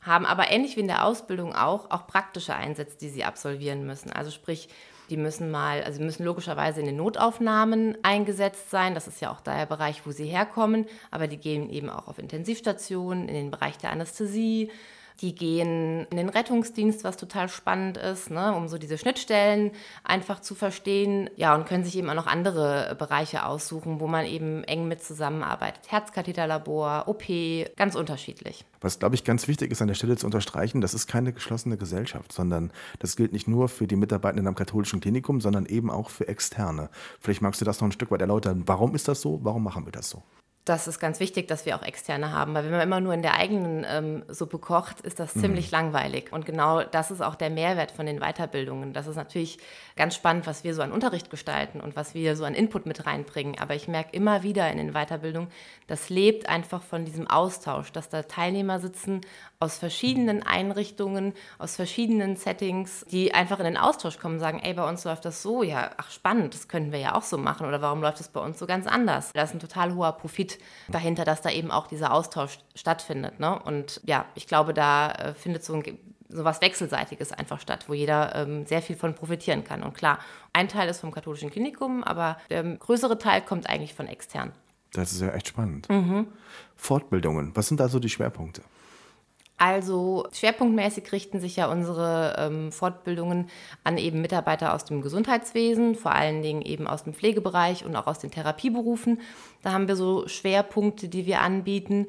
haben 0.00 0.26
aber 0.26 0.50
ähnlich 0.50 0.76
wie 0.76 0.80
in 0.80 0.88
der 0.88 1.06
Ausbildung 1.06 1.54
auch, 1.54 1.90
auch 1.90 2.06
praktische 2.06 2.54
Einsätze, 2.54 2.98
die 2.98 3.08
sie 3.08 3.24
absolvieren 3.24 3.86
müssen. 3.86 4.12
Also 4.12 4.30
sprich, 4.30 4.68
die 5.10 5.16
müssen 5.16 5.50
mal, 5.50 5.82
also 5.82 6.02
müssen 6.02 6.24
logischerweise 6.24 6.80
in 6.80 6.86
den 6.86 6.96
Notaufnahmen 6.96 7.96
eingesetzt 8.02 8.70
sein. 8.70 8.94
Das 8.94 9.06
ist 9.06 9.20
ja 9.20 9.30
auch 9.30 9.40
der 9.40 9.66
Bereich, 9.66 10.06
wo 10.06 10.10
sie 10.10 10.26
herkommen. 10.26 10.86
Aber 11.10 11.26
die 11.26 11.36
gehen 11.36 11.70
eben 11.70 11.90
auch 11.90 12.08
auf 12.08 12.18
Intensivstationen, 12.18 13.28
in 13.28 13.34
den 13.34 13.50
Bereich 13.50 13.76
der 13.78 13.90
Anästhesie, 13.90 14.70
die 15.20 15.34
gehen 15.34 16.06
in 16.10 16.16
den 16.16 16.28
Rettungsdienst, 16.28 17.04
was 17.04 17.16
total 17.16 17.48
spannend 17.48 17.96
ist, 17.96 18.30
ne, 18.30 18.54
um 18.54 18.68
so 18.68 18.78
diese 18.78 18.98
Schnittstellen 18.98 19.70
einfach 20.02 20.40
zu 20.40 20.54
verstehen. 20.54 21.30
Ja, 21.36 21.54
und 21.54 21.66
können 21.66 21.84
sich 21.84 21.96
eben 21.96 22.10
auch 22.10 22.14
noch 22.14 22.26
andere 22.26 22.96
Bereiche 22.98 23.46
aussuchen, 23.46 24.00
wo 24.00 24.06
man 24.06 24.26
eben 24.26 24.64
eng 24.64 24.88
mit 24.88 25.02
zusammenarbeitet. 25.02 25.82
Herzkatheterlabor, 25.88 27.04
OP, 27.06 27.24
ganz 27.76 27.94
unterschiedlich. 27.94 28.64
Was, 28.80 28.98
glaube 28.98 29.14
ich, 29.14 29.24
ganz 29.24 29.46
wichtig 29.48 29.70
ist 29.70 29.80
an 29.80 29.88
der 29.88 29.94
Stelle 29.94 30.16
zu 30.16 30.26
unterstreichen, 30.26 30.80
das 30.80 30.94
ist 30.94 31.06
keine 31.06 31.32
geschlossene 31.32 31.76
Gesellschaft, 31.76 32.32
sondern 32.32 32.72
das 32.98 33.16
gilt 33.16 33.32
nicht 33.32 33.48
nur 33.48 33.68
für 33.68 33.86
die 33.86 33.96
Mitarbeitenden 33.96 34.48
am 34.48 34.54
katholischen 34.54 35.00
Klinikum, 35.00 35.40
sondern 35.40 35.66
eben 35.66 35.90
auch 35.90 36.10
für 36.10 36.28
Externe. 36.28 36.90
Vielleicht 37.20 37.40
magst 37.40 37.60
du 37.60 37.64
das 37.64 37.80
noch 37.80 37.88
ein 37.88 37.92
Stück 37.92 38.10
weit 38.10 38.20
erläutern. 38.20 38.64
Warum 38.66 38.94
ist 38.94 39.08
das 39.08 39.20
so? 39.20 39.40
Warum 39.42 39.62
machen 39.62 39.86
wir 39.86 39.92
das 39.92 40.10
so? 40.10 40.22
Das 40.64 40.88
ist 40.88 40.98
ganz 40.98 41.20
wichtig, 41.20 41.46
dass 41.46 41.66
wir 41.66 41.76
auch 41.76 41.82
Externe 41.82 42.32
haben, 42.32 42.54
weil 42.54 42.64
wenn 42.64 42.70
man 42.70 42.80
immer 42.80 43.00
nur 43.00 43.12
in 43.12 43.20
der 43.20 43.34
eigenen 43.34 43.84
ähm, 43.86 44.22
Suppe 44.28 44.58
kocht, 44.58 45.02
ist 45.02 45.20
das 45.20 45.34
mhm. 45.34 45.40
ziemlich 45.40 45.70
langweilig. 45.70 46.32
Und 46.32 46.46
genau 46.46 46.82
das 46.82 47.10
ist 47.10 47.20
auch 47.20 47.34
der 47.34 47.50
Mehrwert 47.50 47.90
von 47.90 48.06
den 48.06 48.20
Weiterbildungen. 48.20 48.94
Das 48.94 49.06
ist 49.06 49.16
natürlich 49.16 49.58
ganz 49.94 50.14
spannend, 50.14 50.46
was 50.46 50.64
wir 50.64 50.74
so 50.74 50.80
an 50.80 50.90
Unterricht 50.90 51.28
gestalten 51.28 51.82
und 51.82 51.96
was 51.96 52.14
wir 52.14 52.34
so 52.34 52.44
an 52.44 52.54
Input 52.54 52.86
mit 52.86 53.04
reinbringen. 53.04 53.58
Aber 53.58 53.74
ich 53.74 53.88
merke 53.88 54.16
immer 54.16 54.42
wieder 54.42 54.70
in 54.70 54.78
den 54.78 54.92
Weiterbildungen, 54.92 55.50
das 55.86 56.08
lebt 56.08 56.48
einfach 56.48 56.82
von 56.82 57.04
diesem 57.04 57.26
Austausch, 57.26 57.92
dass 57.92 58.08
da 58.08 58.22
Teilnehmer 58.22 58.80
sitzen 58.80 59.20
aus 59.64 59.78
verschiedenen 59.78 60.42
Einrichtungen, 60.42 61.32
aus 61.58 61.76
verschiedenen 61.76 62.36
Settings, 62.36 63.04
die 63.10 63.32
einfach 63.34 63.58
in 63.58 63.64
den 63.64 63.76
Austausch 63.76 64.18
kommen 64.18 64.34
und 64.34 64.40
sagen, 64.40 64.60
ey, 64.62 64.74
bei 64.74 64.86
uns 64.86 65.04
läuft 65.04 65.24
das 65.24 65.42
so, 65.42 65.62
ja, 65.62 65.90
ach 65.96 66.10
spannend, 66.10 66.54
das 66.54 66.68
könnten 66.68 66.92
wir 66.92 66.98
ja 66.98 67.14
auch 67.14 67.22
so 67.22 67.38
machen 67.38 67.66
oder 67.66 67.80
warum 67.80 68.02
läuft 68.02 68.20
das 68.20 68.28
bei 68.28 68.40
uns 68.40 68.58
so 68.58 68.66
ganz 68.66 68.86
anders? 68.86 69.32
Da 69.32 69.42
ist 69.42 69.54
ein 69.54 69.60
total 69.60 69.94
hoher 69.94 70.12
Profit 70.12 70.58
dahinter, 70.88 71.24
dass 71.24 71.40
da 71.40 71.50
eben 71.50 71.70
auch 71.70 71.86
dieser 71.86 72.12
Austausch 72.12 72.58
stattfindet. 72.74 73.40
Ne? 73.40 73.58
Und 73.58 74.00
ja, 74.04 74.26
ich 74.34 74.46
glaube, 74.46 74.74
da 74.74 75.10
äh, 75.12 75.34
findet 75.34 75.64
so 75.64 75.74
ein 75.74 75.98
so 76.28 76.44
was 76.44 76.60
Wechselseitiges 76.60 77.32
einfach 77.32 77.60
statt, 77.60 77.84
wo 77.86 77.94
jeder 77.94 78.34
ähm, 78.34 78.66
sehr 78.66 78.82
viel 78.82 78.96
von 78.96 79.14
profitieren 79.14 79.62
kann. 79.62 79.82
Und 79.82 79.94
klar, 79.94 80.18
ein 80.52 80.68
Teil 80.68 80.88
ist 80.88 81.00
vom 81.00 81.12
katholischen 81.12 81.50
Klinikum, 81.50 82.02
aber 82.02 82.38
der 82.50 82.64
größere 82.64 83.18
Teil 83.18 83.40
kommt 83.42 83.68
eigentlich 83.68 83.94
von 83.94 84.08
extern. 84.08 84.52
Das 84.92 85.12
ist 85.12 85.20
ja 85.20 85.30
echt 85.30 85.48
spannend. 85.48 85.88
Mhm. 85.88 86.26
Fortbildungen, 86.76 87.54
was 87.54 87.68
sind 87.68 87.78
da 87.78 87.88
so 87.88 87.98
die 87.98 88.08
Schwerpunkte? 88.08 88.62
Also 89.56 90.26
schwerpunktmäßig 90.32 91.12
richten 91.12 91.40
sich 91.40 91.56
ja 91.56 91.70
unsere 91.70 92.34
ähm, 92.38 92.72
Fortbildungen 92.72 93.48
an 93.84 93.98
eben 93.98 94.20
Mitarbeiter 94.20 94.74
aus 94.74 94.84
dem 94.84 95.00
Gesundheitswesen, 95.00 95.94
vor 95.94 96.12
allen 96.12 96.42
Dingen 96.42 96.62
eben 96.62 96.88
aus 96.88 97.04
dem 97.04 97.14
Pflegebereich 97.14 97.84
und 97.84 97.94
auch 97.94 98.08
aus 98.08 98.18
den 98.18 98.32
Therapieberufen. 98.32 99.20
Da 99.62 99.72
haben 99.72 99.86
wir 99.86 99.94
so 99.94 100.26
Schwerpunkte, 100.26 101.08
die 101.08 101.26
wir 101.26 101.40
anbieten, 101.40 102.08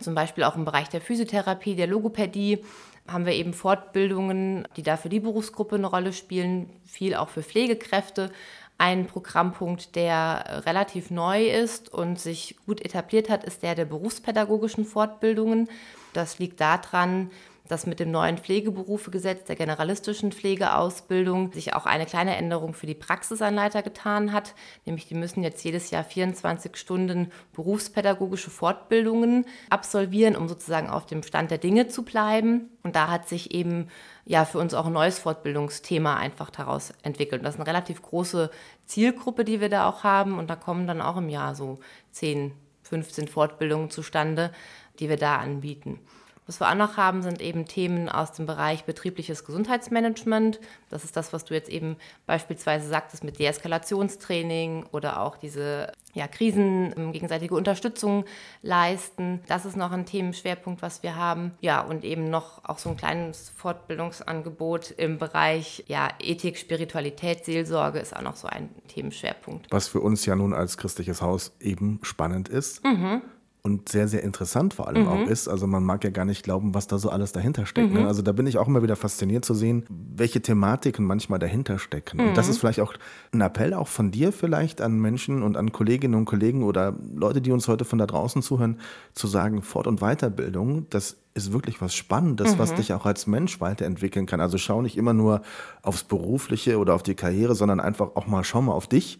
zum 0.00 0.14
Beispiel 0.14 0.44
auch 0.44 0.56
im 0.56 0.64
Bereich 0.64 0.88
der 0.88 1.00
Physiotherapie, 1.00 1.74
der 1.74 1.86
Logopädie 1.86 2.64
haben 3.08 3.26
wir 3.26 3.34
eben 3.34 3.52
Fortbildungen, 3.52 4.66
die 4.76 4.82
da 4.82 4.96
für 4.96 5.08
die 5.08 5.20
Berufsgruppe 5.20 5.76
eine 5.76 5.86
Rolle 5.86 6.12
spielen, 6.12 6.68
viel 6.84 7.14
auch 7.14 7.28
für 7.28 7.42
Pflegekräfte. 7.42 8.32
Ein 8.78 9.06
Programmpunkt, 9.06 9.96
der 9.96 10.64
relativ 10.66 11.10
neu 11.10 11.46
ist 11.46 11.92
und 11.92 12.18
sich 12.18 12.56
gut 12.66 12.84
etabliert 12.84 13.30
hat, 13.30 13.44
ist 13.44 13.62
der 13.62 13.74
der 13.74 13.86
berufspädagogischen 13.86 14.84
Fortbildungen. 14.84 15.68
Das 16.16 16.38
liegt 16.38 16.60
daran, 16.60 17.30
dass 17.68 17.86
mit 17.86 18.00
dem 18.00 18.10
neuen 18.10 18.38
Pflegeberufegesetz 18.38 19.44
der 19.44 19.56
generalistischen 19.56 20.32
Pflegeausbildung 20.32 21.52
sich 21.52 21.74
auch 21.74 21.84
eine 21.84 22.06
kleine 22.06 22.36
Änderung 22.36 22.74
für 22.74 22.86
die 22.86 22.94
Praxisanleiter 22.94 23.82
getan 23.82 24.32
hat. 24.32 24.54
Nämlich 24.84 25.06
die 25.08 25.14
müssen 25.14 25.42
jetzt 25.42 25.64
jedes 25.64 25.90
Jahr 25.90 26.04
24 26.04 26.76
Stunden 26.76 27.32
berufspädagogische 27.52 28.50
Fortbildungen 28.50 29.46
absolvieren, 29.68 30.36
um 30.36 30.48
sozusagen 30.48 30.88
auf 30.88 31.06
dem 31.06 31.22
Stand 31.22 31.50
der 31.50 31.58
Dinge 31.58 31.88
zu 31.88 32.02
bleiben. 32.04 32.70
Und 32.82 32.96
da 32.96 33.08
hat 33.08 33.28
sich 33.28 33.52
eben 33.52 33.88
ja 34.24 34.44
für 34.44 34.58
uns 34.58 34.74
auch 34.74 34.86
ein 34.86 34.92
neues 34.92 35.18
Fortbildungsthema 35.18 36.16
einfach 36.16 36.50
daraus 36.50 36.92
entwickelt. 37.02 37.40
Und 37.40 37.44
das 37.44 37.54
ist 37.54 37.60
eine 37.60 37.68
relativ 37.68 38.00
große 38.00 38.50
Zielgruppe, 38.86 39.44
die 39.44 39.60
wir 39.60 39.68
da 39.68 39.88
auch 39.88 40.04
haben. 40.04 40.38
Und 40.38 40.48
da 40.48 40.56
kommen 40.56 40.86
dann 40.86 41.02
auch 41.02 41.16
im 41.16 41.28
Jahr 41.28 41.54
so 41.54 41.80
10, 42.12 42.52
15 42.84 43.28
Fortbildungen 43.28 43.90
zustande, 43.90 44.52
die 44.96 45.08
wir 45.08 45.16
da 45.16 45.36
anbieten. 45.36 46.00
Was 46.46 46.60
wir 46.60 46.70
auch 46.70 46.76
noch 46.76 46.96
haben, 46.96 47.22
sind 47.22 47.42
eben 47.42 47.66
Themen 47.66 48.08
aus 48.08 48.30
dem 48.32 48.46
Bereich 48.46 48.84
betriebliches 48.84 49.44
Gesundheitsmanagement. 49.44 50.60
Das 50.90 51.02
ist 51.02 51.16
das, 51.16 51.32
was 51.32 51.44
du 51.44 51.54
jetzt 51.54 51.68
eben 51.68 51.96
beispielsweise 52.24 52.88
sagtest 52.88 53.24
mit 53.24 53.40
Deeskalationstraining 53.40 54.86
oder 54.92 55.20
auch 55.20 55.36
diese 55.36 55.90
ja, 56.14 56.28
Krisen, 56.28 56.94
ähm, 56.96 57.12
gegenseitige 57.12 57.54
Unterstützung 57.54 58.26
leisten. 58.62 59.40
Das 59.48 59.66
ist 59.66 59.76
noch 59.76 59.90
ein 59.90 60.06
Themenschwerpunkt, 60.06 60.82
was 60.82 61.02
wir 61.02 61.16
haben. 61.16 61.50
Ja, 61.60 61.80
und 61.80 62.04
eben 62.04 62.30
noch 62.30 62.64
auch 62.64 62.78
so 62.78 62.90
ein 62.90 62.96
kleines 62.96 63.50
Fortbildungsangebot 63.56 64.92
im 64.92 65.18
Bereich 65.18 65.82
ja, 65.88 66.10
Ethik, 66.20 66.58
Spiritualität, 66.58 67.44
Seelsorge 67.44 67.98
ist 67.98 68.14
auch 68.14 68.22
noch 68.22 68.36
so 68.36 68.46
ein 68.46 68.68
Themenschwerpunkt. 68.86 69.66
Was 69.70 69.88
für 69.88 70.00
uns 70.00 70.24
ja 70.26 70.36
nun 70.36 70.54
als 70.54 70.78
christliches 70.78 71.22
Haus 71.22 71.56
eben 71.58 71.98
spannend 72.02 72.48
ist. 72.48 72.84
Mhm 72.84 73.22
und 73.66 73.88
sehr, 73.88 74.06
sehr 74.06 74.22
interessant 74.22 74.74
vor 74.74 74.86
allem 74.86 75.02
mhm. 75.02 75.08
auch 75.08 75.26
ist. 75.26 75.48
Also 75.48 75.66
man 75.66 75.82
mag 75.82 76.04
ja 76.04 76.10
gar 76.10 76.24
nicht 76.24 76.44
glauben, 76.44 76.72
was 76.72 76.86
da 76.86 76.98
so 76.98 77.10
alles 77.10 77.32
dahinter 77.32 77.66
steckt. 77.66 77.88
Ne? 77.88 77.98
Mhm. 77.98 78.02
Ne? 78.04 78.08
Also 78.08 78.22
da 78.22 78.30
bin 78.30 78.46
ich 78.46 78.58
auch 78.58 78.68
immer 78.68 78.80
wieder 78.80 78.94
fasziniert 78.94 79.44
zu 79.44 79.54
sehen, 79.54 79.84
welche 79.88 80.40
Thematiken 80.40 81.04
manchmal 81.04 81.40
dahinter 81.40 81.80
stecken. 81.80 82.18
Mhm. 82.18 82.28
Und 82.28 82.36
das 82.36 82.46
mhm. 82.46 82.52
ist 82.52 82.58
vielleicht 82.58 82.80
auch 82.80 82.94
ein 83.32 83.40
Appell 83.40 83.74
auch 83.74 83.88
von 83.88 84.12
dir 84.12 84.30
vielleicht 84.30 84.80
an 84.80 85.00
Menschen 85.00 85.42
und 85.42 85.56
an 85.56 85.72
Kolleginnen 85.72 86.14
und 86.14 86.26
Kollegen 86.26 86.62
oder 86.62 86.94
Leute, 87.12 87.40
die 87.40 87.50
uns 87.50 87.66
heute 87.66 87.84
von 87.84 87.98
da 87.98 88.06
draußen 88.06 88.40
zuhören, 88.40 88.78
zu 89.14 89.26
sagen, 89.26 89.62
Fort- 89.62 89.88
und 89.88 89.98
Weiterbildung, 89.98 90.86
das 90.90 91.16
ist 91.34 91.52
wirklich 91.52 91.80
was 91.80 91.92
Spannendes, 91.92 92.58
was 92.58 92.70
mhm. 92.70 92.76
dich 92.76 92.92
auch 92.92 93.04
als 93.04 93.26
Mensch 93.26 93.60
weiterentwickeln 93.60 94.26
kann. 94.26 94.40
Also 94.40 94.58
schau 94.58 94.80
nicht 94.80 94.96
immer 94.96 95.12
nur 95.12 95.42
aufs 95.82 96.04
Berufliche 96.04 96.78
oder 96.78 96.94
auf 96.94 97.02
die 97.02 97.16
Karriere, 97.16 97.56
sondern 97.56 97.80
einfach 97.80 98.14
auch 98.14 98.28
mal 98.28 98.44
schau 98.44 98.62
mal 98.62 98.72
auf 98.72 98.86
dich 98.86 99.18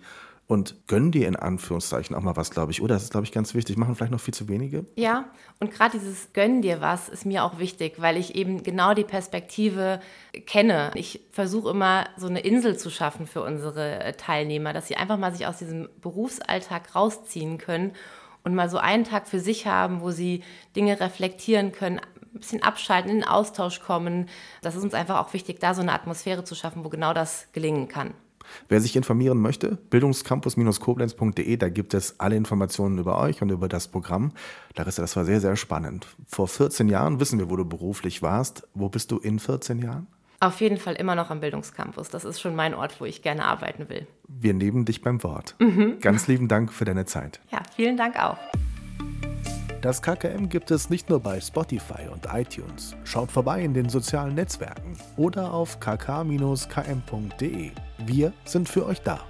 und 0.49 0.87
gönn 0.87 1.11
dir 1.11 1.27
in 1.27 1.35
Anführungszeichen 1.35 2.15
auch 2.15 2.23
mal 2.23 2.37
was, 2.37 2.51
glaube 2.51 2.71
ich. 2.71 2.81
Oder 2.81 2.95
das 2.95 3.05
ist, 3.05 3.11
glaube 3.11 3.27
ich, 3.27 3.33
ganz 3.33 3.55
wichtig. 3.55 3.77
Machen 3.77 3.97
vielleicht 3.97 4.13
noch 4.13 4.21
viel 4.21 4.35
zu 4.35 4.49
wenige? 4.49 4.85
Ja, 4.95 5.25
und 5.59 5.73
gerade 5.73 5.99
dieses 5.99 6.33
gönn 6.33 6.63
dir 6.63 6.81
was 6.81 7.09
ist 7.09 7.27
mir 7.27 7.43
auch 7.45 7.59
wichtig, 7.59 7.95
weil 7.99 8.17
ich 8.17 8.37
eben 8.37 8.63
genau 8.63 8.95
die 8.95 9.05
Perspektive 9.05 10.01
kenne. 10.47 10.93
Ich 10.95 11.21
versuche 11.33 11.71
immer 11.71 12.05
so 12.17 12.29
eine 12.29 12.41
Insel 12.41 12.77
zu 12.77 12.91
schaffen 12.91 13.27
für 13.27 13.43
unsere 13.43 14.05
äh, 14.05 14.13
Teilnehmer, 14.13 14.73
dass 14.73 14.87
sie 14.87 14.97
einfach 14.97 15.19
mal 15.19 15.33
sich 15.33 15.47
aus 15.47 15.59
diesem 15.59 15.89
Berufsalltag 16.01 16.95
rausziehen 16.95 17.59
können 17.59 17.93
und 18.45 18.55
mal 18.55 18.71
so 18.71 18.79
einen 18.79 19.03
Tag 19.03 19.27
für 19.27 19.41
sich 19.41 19.67
haben, 19.67 20.01
wo 20.01 20.13
sie 20.13 20.45
Dinge 20.77 21.01
reflektieren 21.01 21.73
können, 21.73 21.99
ein 22.35 22.39
bisschen 22.39 22.63
abschalten, 22.63 23.11
in 23.11 23.21
den 23.21 23.29
Austausch 23.29 23.81
kommen. 23.81 24.29
Das 24.63 24.77
ist 24.77 24.85
uns 24.85 24.95
einfach 24.95 25.19
auch 25.19 25.33
wichtig, 25.33 25.59
da 25.59 25.75
so 25.75 25.83
eine 25.83 25.93
Atmosphäre 25.93 26.45
zu 26.45 26.55
schaffen, 26.55 26.85
wo 26.85 26.89
genau 26.89 27.13
das 27.13 27.49
gelingen 27.53 27.89
kann. 27.89 28.15
Wer 28.69 28.81
sich 28.81 28.97
informieren 28.97 29.41
möchte, 29.41 29.79
bildungscampus-koblenz.de, 29.91 31.57
da 31.57 31.69
gibt 31.69 31.95
es 31.95 32.19
alle 32.19 32.37
Informationen 32.37 32.99
über 32.99 33.19
euch 33.19 33.43
und 33.43 33.51
über 33.51 33.69
das 33.69 33.89
Programm. 33.89 34.33
Larissa, 34.75 35.03
das 35.03 35.17
war 35.17 35.25
sehr, 35.25 35.41
sehr 35.41 35.57
spannend. 35.57 36.07
Vor 36.27 36.49
14 36.49 36.89
Jahren 36.89 37.21
wissen 37.21 37.39
wir, 37.39 37.51
wo 37.51 37.57
du 37.57 37.65
beruflich 37.65 38.23
warst. 38.23 38.67
Wo 38.75 38.89
bist 38.89 39.11
du 39.11 39.19
in 39.19 39.39
14 39.39 39.79
Jahren? 39.79 40.07
Auf 40.41 40.61
jeden 40.61 40.77
Fall 40.77 40.95
immer 40.95 41.15
noch 41.15 41.31
am 41.31 41.41
Bildungscampus. 41.41 42.11
Das 42.11 42.25
ist 42.25 42.41
schon 42.41 42.55
mein 42.55 42.75
Ort, 42.75 43.01
wo 43.01 43.05
ich 43.07 43.23
gerne 43.23 43.45
arbeiten 43.45 43.89
will. 43.89 44.07
Wir 44.29 44.53
nehmen 44.53 44.85
dich 44.85 45.01
beim 45.01 45.23
Wort. 45.23 45.55
Mhm. 45.59 45.99
Ganz 46.01 46.27
lieben 46.27 46.49
Dank 46.49 46.73
für 46.73 46.85
deine 46.85 47.07
Zeit. 47.07 47.41
Ja, 47.51 47.63
vielen 47.75 47.97
Dank 47.97 48.17
auch. 48.23 48.37
Das 49.87 50.03
KKM 50.03 50.49
gibt 50.49 50.73
es 50.73 50.91
nicht 50.91 51.09
nur 51.09 51.21
bei 51.21 51.41
Spotify 51.41 52.09
und 52.13 52.27
iTunes. 52.33 52.97
Schaut 53.05 53.31
vorbei 53.31 53.63
in 53.63 53.73
den 53.73 53.89
sozialen 53.89 54.35
Netzwerken 54.35 54.99
oder 55.17 55.55
auf 55.55 55.79
kk-km.de. 55.79 57.71
Wir 57.99 58.33
sind 58.45 58.69
für 58.69 58.85
euch 58.85 59.01
da. 59.03 59.21